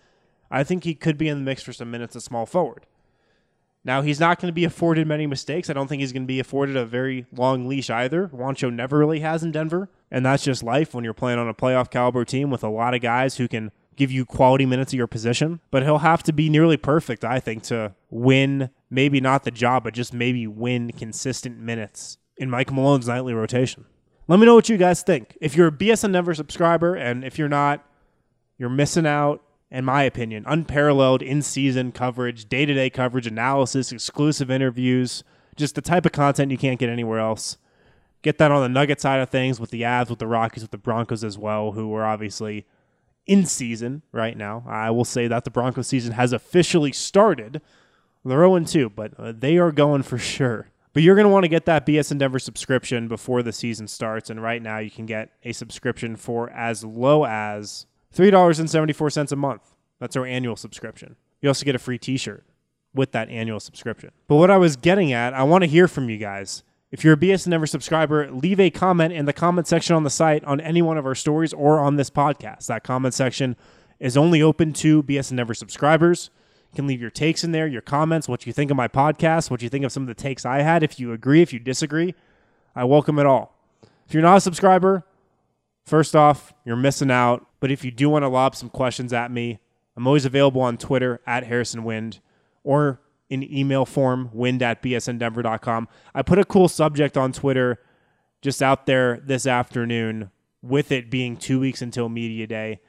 I 0.50 0.62
think 0.62 0.84
he 0.84 0.94
could 0.94 1.18
be 1.18 1.28
in 1.28 1.38
the 1.38 1.44
mix 1.44 1.62
for 1.62 1.72
some 1.72 1.90
minutes 1.90 2.14
at 2.14 2.22
small 2.22 2.46
forward. 2.46 2.86
Now, 3.84 4.02
he's 4.02 4.20
not 4.20 4.38
going 4.38 4.48
to 4.48 4.54
be 4.54 4.64
afforded 4.64 5.08
many 5.08 5.26
mistakes. 5.26 5.68
I 5.68 5.72
don't 5.72 5.88
think 5.88 6.00
he's 6.00 6.12
going 6.12 6.22
to 6.22 6.28
be 6.28 6.38
afforded 6.38 6.76
a 6.76 6.86
very 6.86 7.26
long 7.32 7.66
leash 7.66 7.90
either. 7.90 8.28
Juancho 8.28 8.72
never 8.72 8.98
really 8.98 9.20
has 9.20 9.42
in 9.42 9.50
Denver. 9.50 9.88
And 10.08 10.24
that's 10.24 10.44
just 10.44 10.62
life 10.62 10.94
when 10.94 11.02
you're 11.02 11.14
playing 11.14 11.40
on 11.40 11.48
a 11.48 11.54
playoff 11.54 11.90
caliber 11.90 12.24
team 12.24 12.50
with 12.50 12.62
a 12.62 12.68
lot 12.68 12.94
of 12.94 13.00
guys 13.00 13.38
who 13.38 13.48
can 13.48 13.72
give 13.96 14.10
you 14.10 14.24
quality 14.24 14.66
minutes 14.66 14.92
of 14.92 14.96
your 14.96 15.06
position. 15.06 15.60
But 15.70 15.82
he'll 15.82 15.98
have 15.98 16.22
to 16.24 16.32
be 16.32 16.48
nearly 16.48 16.76
perfect, 16.76 17.24
I 17.24 17.40
think, 17.40 17.62
to 17.64 17.94
win 18.10 18.70
maybe 18.90 19.20
not 19.20 19.44
the 19.44 19.50
job, 19.50 19.84
but 19.84 19.94
just 19.94 20.12
maybe 20.12 20.46
win 20.46 20.92
consistent 20.92 21.58
minutes 21.58 22.18
in 22.36 22.50
Mike 22.50 22.72
Malone's 22.72 23.08
nightly 23.08 23.34
rotation. 23.34 23.84
Let 24.28 24.38
me 24.38 24.46
know 24.46 24.54
what 24.54 24.68
you 24.68 24.76
guys 24.76 25.02
think. 25.02 25.36
If 25.40 25.56
you're 25.56 25.68
a 25.68 25.72
BSN 25.72 26.12
Denver 26.12 26.34
subscriber, 26.34 26.94
and 26.94 27.24
if 27.24 27.38
you're 27.38 27.48
not, 27.48 27.84
you're 28.56 28.70
missing 28.70 29.06
out, 29.06 29.42
in 29.70 29.84
my 29.84 30.02
opinion. 30.02 30.44
Unparalleled 30.46 31.22
in 31.22 31.42
season 31.42 31.92
coverage, 31.92 32.48
day 32.48 32.64
to 32.64 32.74
day 32.74 32.90
coverage, 32.90 33.26
analysis, 33.26 33.90
exclusive 33.90 34.50
interviews, 34.50 35.24
just 35.56 35.74
the 35.74 35.80
type 35.80 36.06
of 36.06 36.12
content 36.12 36.50
you 36.50 36.58
can't 36.58 36.78
get 36.78 36.88
anywhere 36.88 37.18
else. 37.18 37.56
Get 38.22 38.38
that 38.38 38.52
on 38.52 38.62
the 38.62 38.68
Nugget 38.68 39.00
side 39.00 39.20
of 39.20 39.30
things 39.30 39.58
with 39.58 39.70
the 39.70 39.82
Avs, 39.82 40.08
with 40.08 40.20
the 40.20 40.28
Rockies, 40.28 40.62
with 40.62 40.70
the 40.70 40.78
Broncos 40.78 41.24
as 41.24 41.36
well, 41.36 41.72
who 41.72 41.92
are 41.94 42.04
obviously 42.04 42.66
in 43.26 43.46
season 43.46 44.02
right 44.12 44.36
now. 44.36 44.64
I 44.66 44.90
will 44.90 45.04
say 45.04 45.28
that 45.28 45.44
the 45.44 45.50
Broncos 45.50 45.88
season 45.88 46.12
has 46.12 46.32
officially 46.32 46.92
started. 46.92 47.60
They're 48.24 48.38
0 48.38 48.60
2, 48.60 48.90
but 48.90 49.12
uh, 49.18 49.32
they 49.36 49.58
are 49.58 49.72
going 49.72 50.02
for 50.02 50.18
sure. 50.18 50.68
But 50.92 51.02
you're 51.02 51.14
going 51.14 51.26
to 51.26 51.32
want 51.32 51.44
to 51.44 51.48
get 51.48 51.64
that 51.66 51.86
BSN 51.86 52.18
Denver 52.18 52.38
subscription 52.38 53.08
before 53.08 53.42
the 53.42 53.52
season 53.52 53.88
starts. 53.88 54.28
And 54.28 54.42
right 54.42 54.62
now, 54.62 54.78
you 54.78 54.90
can 54.90 55.06
get 55.06 55.30
a 55.42 55.52
subscription 55.52 56.16
for 56.16 56.50
as 56.50 56.84
low 56.84 57.24
as 57.24 57.86
$3.74 58.14 59.32
a 59.32 59.36
month. 59.36 59.74
That's 59.98 60.16
our 60.16 60.26
annual 60.26 60.56
subscription. 60.56 61.16
You 61.40 61.48
also 61.48 61.64
get 61.64 61.74
a 61.74 61.78
free 61.78 61.98
t 61.98 62.16
shirt 62.16 62.44
with 62.94 63.12
that 63.12 63.30
annual 63.30 63.60
subscription. 63.60 64.10
But 64.28 64.36
what 64.36 64.50
I 64.50 64.58
was 64.58 64.76
getting 64.76 65.12
at, 65.12 65.32
I 65.32 65.44
want 65.44 65.62
to 65.62 65.68
hear 65.68 65.88
from 65.88 66.10
you 66.10 66.18
guys. 66.18 66.62
If 66.92 67.04
you're 67.04 67.14
a 67.14 67.16
BSN 67.16 67.50
Denver 67.50 67.66
subscriber, 67.66 68.30
leave 68.30 68.60
a 68.60 68.68
comment 68.68 69.14
in 69.14 69.24
the 69.24 69.32
comment 69.32 69.66
section 69.66 69.96
on 69.96 70.04
the 70.04 70.10
site 70.10 70.44
on 70.44 70.60
any 70.60 70.82
one 70.82 70.98
of 70.98 71.06
our 71.06 71.14
stories 71.14 71.54
or 71.54 71.80
on 71.80 71.96
this 71.96 72.10
podcast. 72.10 72.66
That 72.66 72.84
comment 72.84 73.14
section 73.14 73.56
is 73.98 74.14
only 74.14 74.42
open 74.42 74.74
to 74.74 75.02
BSN 75.02 75.38
Denver 75.38 75.54
subscribers. 75.54 76.28
You 76.70 76.76
can 76.76 76.86
leave 76.86 77.00
your 77.00 77.08
takes 77.08 77.44
in 77.44 77.52
there, 77.52 77.66
your 77.66 77.80
comments, 77.80 78.28
what 78.28 78.46
you 78.46 78.52
think 78.52 78.70
of 78.70 78.76
my 78.76 78.88
podcast, 78.88 79.50
what 79.50 79.62
you 79.62 79.70
think 79.70 79.86
of 79.86 79.92
some 79.92 80.02
of 80.02 80.06
the 80.06 80.14
takes 80.14 80.44
I 80.44 80.60
had. 80.60 80.82
If 80.82 81.00
you 81.00 81.14
agree, 81.14 81.40
if 81.40 81.50
you 81.50 81.58
disagree, 81.58 82.14
I 82.76 82.84
welcome 82.84 83.18
it 83.18 83.24
all. 83.24 83.56
If 84.06 84.12
you're 84.12 84.22
not 84.22 84.36
a 84.36 84.42
subscriber, 84.42 85.02
first 85.86 86.14
off, 86.14 86.52
you're 86.62 86.76
missing 86.76 87.10
out. 87.10 87.46
But 87.58 87.70
if 87.70 87.86
you 87.86 87.90
do 87.90 88.10
want 88.10 88.24
to 88.24 88.28
lob 88.28 88.54
some 88.54 88.68
questions 88.68 89.14
at 89.14 89.30
me, 89.30 89.60
I'm 89.96 90.06
always 90.06 90.26
available 90.26 90.60
on 90.60 90.76
Twitter 90.76 91.22
at 91.26 91.44
Harrison 91.44 91.84
Wind 91.84 92.20
or 92.62 93.00
in 93.32 93.42
email 93.42 93.86
form, 93.86 94.28
wind 94.34 94.62
at 94.62 94.82
bsndenver.com. 94.82 95.88
I 96.14 96.20
put 96.20 96.38
a 96.38 96.44
cool 96.44 96.68
subject 96.68 97.16
on 97.16 97.32
Twitter 97.32 97.78
just 98.42 98.62
out 98.62 98.84
there 98.84 99.22
this 99.24 99.46
afternoon 99.46 100.30
with 100.60 100.92
it 100.92 101.10
being 101.10 101.38
two 101.38 101.58
weeks 101.58 101.80
until 101.80 102.10
Media 102.10 102.46
Day. 102.46 102.80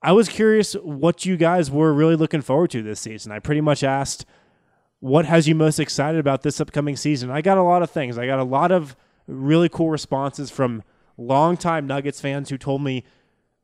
I 0.00 0.12
was 0.12 0.28
curious 0.28 0.74
what 0.74 1.26
you 1.26 1.36
guys 1.36 1.72
were 1.72 1.92
really 1.92 2.14
looking 2.14 2.40
forward 2.40 2.70
to 2.70 2.82
this 2.84 3.00
season. 3.00 3.32
I 3.32 3.40
pretty 3.40 3.60
much 3.60 3.82
asked, 3.82 4.24
what 5.00 5.24
has 5.24 5.48
you 5.48 5.56
most 5.56 5.80
excited 5.80 6.20
about 6.20 6.42
this 6.42 6.60
upcoming 6.60 6.94
season? 6.96 7.28
I 7.28 7.40
got 7.40 7.58
a 7.58 7.62
lot 7.64 7.82
of 7.82 7.90
things. 7.90 8.16
I 8.16 8.26
got 8.26 8.38
a 8.38 8.44
lot 8.44 8.70
of 8.70 8.94
really 9.26 9.68
cool 9.68 9.90
responses 9.90 10.52
from 10.52 10.84
longtime 11.16 11.88
Nuggets 11.88 12.20
fans 12.20 12.48
who 12.48 12.58
told 12.58 12.80
me 12.80 13.02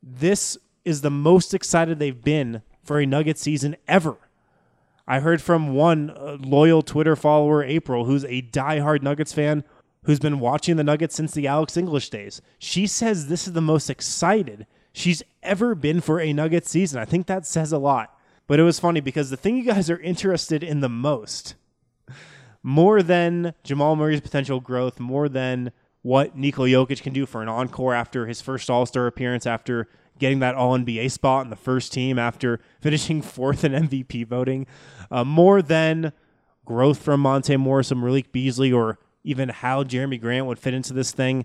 this 0.03 0.59
is 0.85 1.03
the 1.03 1.11
most 1.11 1.55
excited 1.55 2.01
they've 2.01 2.25
been 2.25 2.63
for 2.83 2.99
a 2.99 3.07
Nugget 3.07 3.39
season 3.39 3.77
ever. 3.87 4.17
I 5.07 5.21
heard 5.21 5.43
from 5.43 5.75
one 5.75 6.11
uh, 6.11 6.39
loyal 6.41 6.83
Twitter 6.83 7.15
follower, 7.15 7.63
April, 7.63 8.07
who's 8.07 8.25
a 8.25 8.43
diehard 8.43 9.03
Nuggets 9.03 9.33
fan 9.33 9.65
who's 10.05 10.19
been 10.19 10.41
watching 10.41 10.77
the 10.77 10.85
Nuggets 10.85 11.15
since 11.15 11.33
the 11.33 11.47
Alex 11.47 11.77
English 11.77 12.11
days. 12.11 12.41
She 12.59 12.87
says 12.87 13.27
this 13.27 13.47
is 13.47 13.53
the 13.53 13.61
most 13.61 13.91
excited 13.91 14.67
she's 14.93 15.23
ever 15.43 15.75
been 15.75 16.01
for 16.01 16.21
a 16.21 16.33
Nuggets 16.33 16.71
season. 16.71 17.01
I 17.01 17.05
think 17.05 17.27
that 17.27 17.47
says 17.47 17.73
a 17.73 17.79
lot. 17.79 18.19
But 18.47 18.61
it 18.61 18.65
was 18.65 18.79
funny 18.79 19.01
because 19.01 19.31
the 19.31 19.37
thing 19.37 19.57
you 19.57 19.65
guys 19.65 19.89
are 19.89 19.99
interested 20.01 20.63
in 20.63 20.81
the 20.81 20.89
most, 20.89 21.55
more 22.63 23.03
than 23.03 23.55
Jamal 23.63 23.97
Murray's 23.97 24.21
potential 24.21 24.61
growth, 24.61 25.01
more 25.01 25.29
than 25.29 25.73
what 26.03 26.37
Nikola 26.37 26.69
Jokic 26.69 27.03
can 27.03 27.15
do 27.15 27.25
for 27.25 27.41
an 27.43 27.49
encore 27.49 27.95
after 27.95 28.27
his 28.27 28.43
first 28.43 28.69
All 28.69 28.85
Star 28.85 29.07
appearance, 29.07 29.47
after 29.47 29.89
getting 30.19 30.41
that 30.41 30.55
All 30.55 30.77
NBA 30.79 31.11
spot 31.11 31.45
in 31.45 31.51
the 31.51 31.57
first 31.57 31.93
team, 31.93 32.19
after 32.19 32.61
finishing 32.81 33.23
fourth 33.23 33.65
in 33.65 33.73
MVP 33.73 34.27
voting, 34.27 34.67
uh, 35.11 35.25
more 35.25 35.63
than 35.63 36.13
growth 36.65 36.99
from 37.03 37.21
Monte 37.21 37.57
Morris 37.57 37.91
and 37.91 38.01
Malik 38.01 38.33
Beasley, 38.33 38.73
or 38.73 38.99
even 39.23 39.49
how 39.49 39.85
Jerami 39.85 40.21
Grant 40.21 40.47
would 40.47 40.59
fit 40.59 40.75
into 40.75 40.93
this 40.93 41.13
thing. 41.13 41.45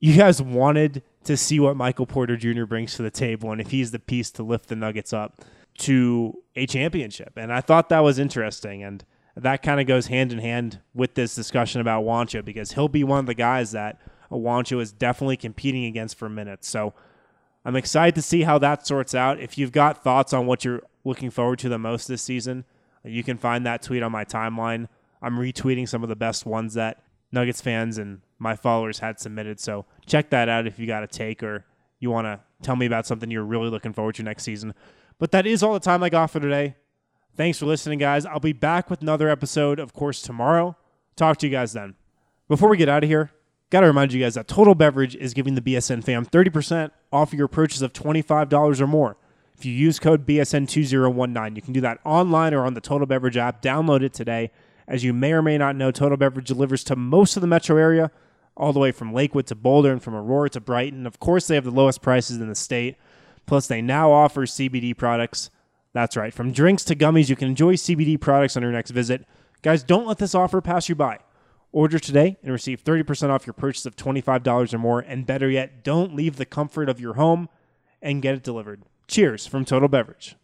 You 0.00 0.16
guys 0.16 0.42
wanted 0.42 1.02
to 1.24 1.36
see 1.36 1.60
what 1.60 1.76
Michael 1.76 2.06
Porter 2.06 2.36
Jr. 2.36 2.64
brings 2.64 2.94
to 2.96 3.02
the 3.02 3.10
table 3.10 3.52
and 3.52 3.60
if 3.60 3.70
he's 3.70 3.92
the 3.92 3.98
piece 3.98 4.30
to 4.32 4.42
lift 4.42 4.68
the 4.68 4.76
Nuggets 4.76 5.12
up 5.12 5.40
to 5.78 6.42
a 6.56 6.66
championship. 6.66 7.32
And 7.36 7.52
I 7.52 7.60
thought 7.60 7.88
that 7.88 8.00
was 8.00 8.18
interesting. 8.18 8.82
And 8.82 9.04
that 9.36 9.62
kind 9.62 9.80
of 9.80 9.86
goes 9.86 10.08
hand 10.08 10.32
in 10.32 10.38
hand 10.38 10.80
with 10.94 11.14
this 11.14 11.34
discussion 11.34 11.80
about 11.80 12.04
Juancho 12.04 12.44
because 12.44 12.72
he'll 12.72 12.88
be 12.88 13.04
one 13.04 13.20
of 13.20 13.26
the 13.26 13.34
guys 13.34 13.72
that 13.72 14.00
Juancho 14.30 14.80
is 14.80 14.92
definitely 14.92 15.36
competing 15.36 15.84
against 15.84 16.18
for 16.18 16.28
minutes. 16.28 16.68
So 16.68 16.94
I'm 17.64 17.76
excited 17.76 18.14
to 18.16 18.22
see 18.22 18.42
how 18.42 18.58
that 18.58 18.86
sorts 18.86 19.14
out. 19.14 19.40
If 19.40 19.56
you've 19.56 19.72
got 19.72 20.02
thoughts 20.02 20.32
on 20.32 20.46
what 20.46 20.64
you're 20.64 20.82
looking 21.04 21.30
forward 21.30 21.58
to 21.60 21.68
the 21.68 21.78
most 21.78 22.08
this 22.08 22.22
season, 22.22 22.64
you 23.04 23.22
can 23.22 23.38
find 23.38 23.64
that 23.66 23.82
tweet 23.82 24.02
on 24.02 24.12
my 24.12 24.24
timeline. 24.24 24.88
I'm 25.20 25.36
retweeting 25.36 25.88
some 25.88 26.02
of 26.02 26.08
the 26.08 26.16
best 26.16 26.44
ones 26.44 26.74
that 26.74 27.02
Nuggets 27.30 27.60
fans 27.60 27.98
and 27.98 28.20
my 28.38 28.56
followers 28.56 28.98
had 28.98 29.20
submitted. 29.20 29.60
So 29.60 29.86
check 30.06 30.30
that 30.30 30.48
out 30.48 30.66
if 30.66 30.78
you 30.78 30.86
got 30.86 31.02
a 31.02 31.06
take 31.06 31.42
or 31.42 31.64
you 32.00 32.10
want 32.10 32.26
to 32.26 32.40
tell 32.62 32.76
me 32.76 32.86
about 32.86 33.06
something 33.06 33.30
you're 33.30 33.44
really 33.44 33.70
looking 33.70 33.92
forward 33.92 34.16
to 34.16 34.22
next 34.22 34.42
season. 34.42 34.74
But 35.18 35.30
that 35.30 35.46
is 35.46 35.62
all 35.62 35.72
the 35.72 35.80
time 35.80 36.02
I 36.02 36.10
got 36.10 36.30
for 36.30 36.40
today. 36.40 36.74
Thanks 37.36 37.58
for 37.58 37.66
listening, 37.66 37.98
guys. 37.98 38.26
I'll 38.26 38.40
be 38.40 38.52
back 38.52 38.90
with 38.90 39.00
another 39.02 39.28
episode, 39.28 39.78
of 39.78 39.92
course, 39.92 40.20
tomorrow. 40.20 40.76
Talk 41.16 41.38
to 41.38 41.46
you 41.46 41.52
guys 41.52 41.72
then. 41.72 41.94
Before 42.48 42.68
we 42.68 42.76
get 42.76 42.88
out 42.88 43.04
of 43.04 43.08
here, 43.08 43.30
got 43.72 43.80
to 43.80 43.86
remind 43.86 44.12
you 44.12 44.22
guys 44.22 44.34
that 44.34 44.46
Total 44.46 44.74
Beverage 44.74 45.16
is 45.16 45.32
giving 45.32 45.54
the 45.54 45.62
BSN 45.62 46.04
fam 46.04 46.26
30% 46.26 46.90
off 47.10 47.32
your 47.32 47.48
purchase 47.48 47.80
of 47.80 47.94
$25 47.94 48.80
or 48.80 48.86
more. 48.86 49.16
If 49.56 49.64
you 49.64 49.72
use 49.72 49.98
code 49.98 50.26
BSN2019, 50.26 51.56
you 51.56 51.62
can 51.62 51.72
do 51.72 51.80
that 51.80 51.98
online 52.04 52.52
or 52.52 52.66
on 52.66 52.74
the 52.74 52.82
Total 52.82 53.06
Beverage 53.06 53.38
app. 53.38 53.62
Download 53.62 54.02
it 54.02 54.12
today. 54.12 54.50
As 54.86 55.04
you 55.04 55.14
may 55.14 55.32
or 55.32 55.40
may 55.40 55.56
not 55.56 55.74
know, 55.74 55.90
Total 55.90 56.18
Beverage 56.18 56.48
delivers 56.48 56.84
to 56.84 56.96
most 56.96 57.34
of 57.34 57.40
the 57.40 57.46
metro 57.46 57.78
area, 57.78 58.10
all 58.58 58.74
the 58.74 58.78
way 58.78 58.92
from 58.92 59.14
Lakewood 59.14 59.46
to 59.46 59.54
Boulder 59.54 59.90
and 59.90 60.02
from 60.02 60.14
Aurora 60.14 60.50
to 60.50 60.60
Brighton. 60.60 61.06
Of 61.06 61.18
course, 61.18 61.46
they 61.46 61.54
have 61.54 61.64
the 61.64 61.70
lowest 61.70 62.02
prices 62.02 62.36
in 62.36 62.48
the 62.48 62.54
state. 62.54 62.96
Plus, 63.46 63.68
they 63.68 63.80
now 63.80 64.12
offer 64.12 64.44
CBD 64.44 64.94
products. 64.94 65.48
That's 65.94 66.14
right. 66.14 66.34
From 66.34 66.52
drinks 66.52 66.84
to 66.84 66.94
gummies, 66.94 67.30
you 67.30 67.36
can 67.36 67.48
enjoy 67.48 67.76
CBD 67.76 68.20
products 68.20 68.54
on 68.54 68.62
your 68.62 68.72
next 68.72 68.90
visit. 68.90 69.24
Guys, 69.62 69.82
don't 69.82 70.06
let 70.06 70.18
this 70.18 70.34
offer 70.34 70.60
pass 70.60 70.90
you 70.90 70.94
by. 70.94 71.20
Order 71.72 71.98
today 71.98 72.36
and 72.42 72.52
receive 72.52 72.84
30% 72.84 73.30
off 73.30 73.46
your 73.46 73.54
purchase 73.54 73.86
of 73.86 73.96
$25 73.96 74.74
or 74.74 74.78
more. 74.78 75.00
And 75.00 75.26
better 75.26 75.48
yet, 75.48 75.82
don't 75.82 76.14
leave 76.14 76.36
the 76.36 76.44
comfort 76.44 76.88
of 76.88 77.00
your 77.00 77.14
home 77.14 77.48
and 78.02 78.20
get 78.20 78.34
it 78.34 78.42
delivered. 78.42 78.82
Cheers 79.08 79.46
from 79.46 79.64
Total 79.64 79.88
Beverage. 79.88 80.36